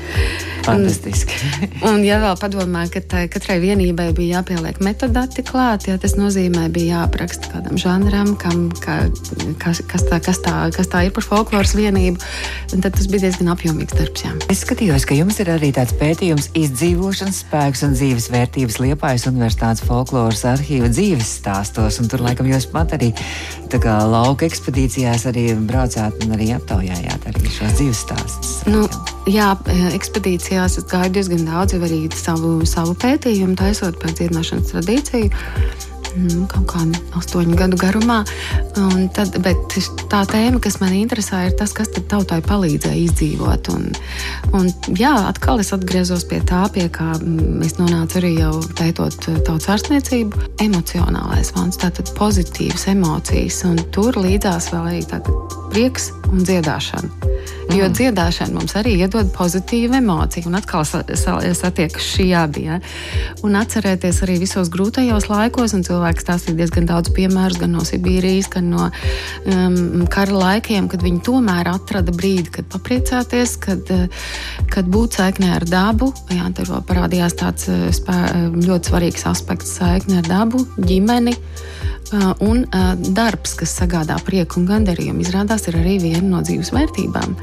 Fantastiski. 0.66 1.34
un, 1.82 1.96
un, 1.96 2.04
ja 2.06 2.20
vēl 2.22 2.36
padomā, 2.40 2.86
ka 2.94 3.02
katrai 3.32 3.58
vienībai 3.64 4.10
bija 4.16 4.40
jāpieliek 4.40 4.82
metadati 4.86 5.44
klāt, 5.46 5.88
ja 5.90 5.98
tas 6.02 6.16
nozīmē, 6.20 6.68
bija 6.74 7.00
jāapraksta 7.00 7.54
kādam 7.54 7.80
žanram, 7.82 8.36
kam, 8.40 8.68
ka, 8.84 9.00
kas, 9.62 9.82
kas, 9.90 10.06
tā, 10.10 10.20
kas, 10.24 10.42
tā, 10.46 10.56
kas 10.76 10.92
tā 10.92 11.06
ir 11.08 11.16
par 11.16 11.26
folkloras 11.26 11.76
vienību, 11.78 12.22
tad 12.76 12.92
tas 12.92 13.10
bija 13.10 13.28
diezgan 13.28 13.54
apjomīgs 13.56 13.98
darbs. 13.98 14.26
Jā. 14.28 14.36
Es 14.52 14.64
skatījos, 14.66 15.08
ka 15.10 15.18
jums 15.18 15.40
ir 15.42 15.54
arī 15.56 15.72
tāds 15.76 15.89
pētījums 15.98 16.52
izdzīvošanas 16.60 17.42
spēks 17.46 17.86
un 17.88 17.98
dzīves 17.98 18.30
vērtības 18.34 18.80
Liepājas 18.84 19.26
Universitātes 19.32 19.86
folkloras 19.88 20.46
arhīva 20.46 20.92
dzīves 20.94 21.34
stāstos, 21.42 21.98
tur 22.12 22.26
laikam 22.26 22.50
jūs 22.52 22.70
pat 22.70 22.94
arī 23.00 23.14
kā 23.80 23.96
lauka 24.06 24.46
ekspedīcijās 24.46 25.26
arī 25.30 25.48
braucāt 25.66 26.26
un 26.26 26.36
arī 26.36 26.52
aptaujājāt 26.58 27.30
arī 27.32 27.54
šos 27.58 27.78
dzīves 27.80 28.06
stāstus. 28.06 28.56
Nu, 28.70 28.86
jā, 29.30 29.54
ekspedīcijā 29.96 30.60
diskusijās 30.60 30.78
es 30.78 30.86
gāju 30.90 31.14
diezgan 31.14 31.46
daudz, 31.46 31.74
jau 31.74 31.84
arī 31.86 32.10
savu, 32.16 32.66
savu 32.66 32.96
pētījumu 33.00 33.56
taisot 33.56 34.00
par 34.02 34.12
dziedināšanas 34.12 34.74
tradīciju. 34.74 35.30
Mm, 36.20 36.48
kaut 36.52 36.66
kādu 36.68 37.00
astoņu 37.16 37.56
gadu 37.56 37.78
garumā. 37.80 38.18
Un 38.80 39.08
tad, 39.16 39.36
bet 39.44 39.76
tā 40.12 40.24
tēma, 40.28 40.60
kas 40.64 40.80
man 40.82 40.92
interesē, 40.98 41.46
ir 41.48 41.56
tas, 41.60 41.72
kas 41.76 41.92
tautai 41.96 42.42
palīdzēja 42.44 42.98
izdzīvot. 43.06 43.70
Un, 43.76 43.86
un, 44.58 44.68
jā, 45.00 45.14
atkal 45.30 45.64
es 45.64 45.72
atgriezos 45.76 46.26
pie 46.28 46.42
tā, 46.50 46.66
pie 46.76 46.88
kā 46.92 47.14
es 47.66 47.78
nonācu 47.80 48.20
arī 48.20 48.34
jau 48.40 48.54
pētot 48.80 49.30
tautas 49.48 49.70
ārstniecību. 49.78 50.50
Emocionālais 50.66 51.54
fons, 51.56 51.80
tātad 51.80 52.12
pozitīvas 52.20 52.90
emocijas, 52.92 53.64
un 53.70 53.80
tur 53.96 54.20
līdzās 54.20 54.74
vēl 54.74 54.92
arī 54.92 55.04
prieks 55.70 56.12
un 56.34 56.44
dziedāšana. 56.44 57.30
Jo 57.70 57.86
mm. 57.86 57.94
dziedāšana 57.94 58.56
mums 58.56 58.74
arī 58.80 58.96
iedod 58.98 59.30
pozitīvu 59.36 60.00
emociju, 60.00 60.50
un 60.50 60.58
atkal 60.58 60.86
satiekas 60.86 62.08
šī 62.16 62.26
abi. 62.38 62.66
Ja? 62.66 62.80
Un 63.46 63.58
atcerēties 63.60 64.24
arī 64.26 64.40
visos 64.42 64.72
grūtajos 64.74 65.30
laikos, 65.30 65.76
un 65.78 65.86
cilvēks 66.10 66.26
stāstīja 66.26 66.58
diezgan 66.58 66.88
daudz 66.90 67.12
piemēru 67.14 67.60
gan 67.62 67.74
no 67.76 67.84
Sibīrijas, 67.86 68.50
gan 68.50 68.70
no 68.72 68.88
um, 69.46 70.06
kara 70.10 70.34
laikiem, 70.34 70.88
kad 70.90 71.04
viņi 71.06 71.22
tomēr 71.22 71.70
atrada 71.70 72.12
brīdi, 72.12 72.50
kad 72.50 72.66
papriecāties, 72.74 73.58
kad, 73.62 73.86
kad 74.70 74.90
būt 74.90 75.20
saiknē 75.20 75.54
ar 75.60 75.66
dabu. 75.70 76.12
Jā, 76.34 76.50
tur 76.58 76.82
parādījās 76.90 77.38
tāds 77.38 77.70
uh, 77.70 77.90
spē, 77.94 78.18
ļoti 78.58 78.90
svarīgs 78.90 79.28
aspekts- 79.30 79.76
saikne 79.80 80.24
ar 80.24 80.30
dabu, 80.30 80.66
ģimeni. 80.82 81.36
Uh, 82.10 82.32
un 82.42 82.64
uh, 82.74 82.96
darbs, 83.14 83.52
kas 83.54 83.76
sagādā 83.78 84.16
prieku 84.26 84.58
un 84.58 84.64
gandarījumu, 84.66 85.22
izrādās 85.22 85.68
ir 85.70 85.76
arī 85.78 86.00
viena 86.02 86.24
no 86.26 86.40
dzīves 86.42 86.72
vērtībām, 86.74 87.36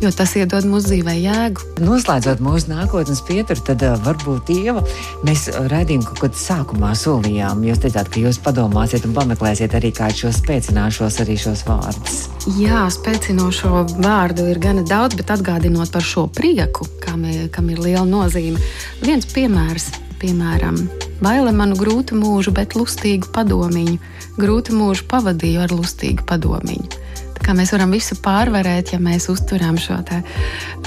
jo 0.00 0.12
tas 0.16 0.30
iedod 0.40 0.64
mūsu 0.64 0.94
dzīvē 0.94 1.12
jēgu. 1.18 1.66
Noslēdzot 1.84 2.40
mūsu 2.40 2.70
nākotnes 2.70 3.20
pieturu, 3.28 3.60
tad 3.68 3.84
uh, 3.84 3.98
varbūt 4.00 4.48
Ieva, 4.54 4.80
mēs 5.28 5.50
redzējām, 5.52 6.06
ka 6.08 6.16
kaut 6.22 6.38
sākumā 6.40 6.94
solījām. 6.96 7.66
Jūs 7.68 7.82
teicāt, 7.82 8.08
ka 8.14 8.22
jūs 8.22 8.38
padomāsiet 8.46 9.04
un 9.04 9.12
pameklēsiet 9.18 9.76
arī 9.76 9.90
kādu 9.92 10.22
šo 10.22 10.32
spēcināšos 10.38 11.20
arī 11.20 11.36
šos 11.44 11.66
vārdus. 11.68 12.22
Jā, 12.56 12.86
spēcinošo 12.96 13.84
vārdu 13.98 14.48
ir 14.54 14.62
gana 14.64 14.86
daudz, 14.88 15.20
bet 15.20 15.34
atgādinot 15.36 15.92
par 15.92 16.08
šo 16.14 16.30
prieku, 16.32 16.88
kam, 17.04 17.28
kam 17.52 17.68
ir 17.76 17.84
liela 17.90 18.08
nozīme. 18.08 18.62
Viens 19.04 19.28
piemērs 19.36 19.90
piemēram, 20.24 20.78
baile 21.20 21.52
manu 21.52 21.76
grūtu 21.76 22.16
mūžu, 22.16 22.54
bet 22.56 22.76
lustīgu 22.78 23.28
padomiņu, 23.34 23.98
grūtu 24.40 24.76
mūžu 24.76 25.04
pavadīju 25.10 25.64
ar 25.66 25.74
lustīgu 25.74 26.24
padomiņu. 26.28 27.02
Tā 27.34 27.44
kā 27.44 27.54
mēs 27.56 27.74
varam 27.74 27.92
visu 27.92 28.16
pārvarēt, 28.24 28.94
ja 28.94 29.00
mēs 29.02 29.28
uzturam 29.32 29.76
šo 29.80 29.98
te, 30.08 30.22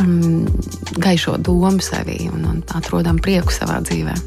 um, 0.02 0.48
gaišo 0.98 1.38
domu 1.38 1.84
sevī 1.86 2.24
un, 2.32 2.48
un 2.50 2.64
atrodam 2.80 3.22
prieku 3.22 3.54
savā 3.54 3.78
dzīvē 3.86 4.18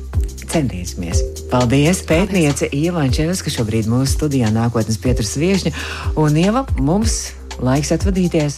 centīsimies. 0.50 1.20
Paldies, 1.50 2.00
pētniece 2.06 2.66
Ieva 2.74 3.04
Ančevska, 3.06 3.52
šobrīd 3.54 3.86
mūsu 3.90 4.16
studijā 4.16 4.48
nākotnes 4.50 4.98
Pietras 4.98 5.36
viešņa. 5.38 5.70
Un 6.18 6.38
Ieva, 6.40 6.64
mums 6.82 7.20
laiks 7.62 7.92
atvadīties. 7.94 8.48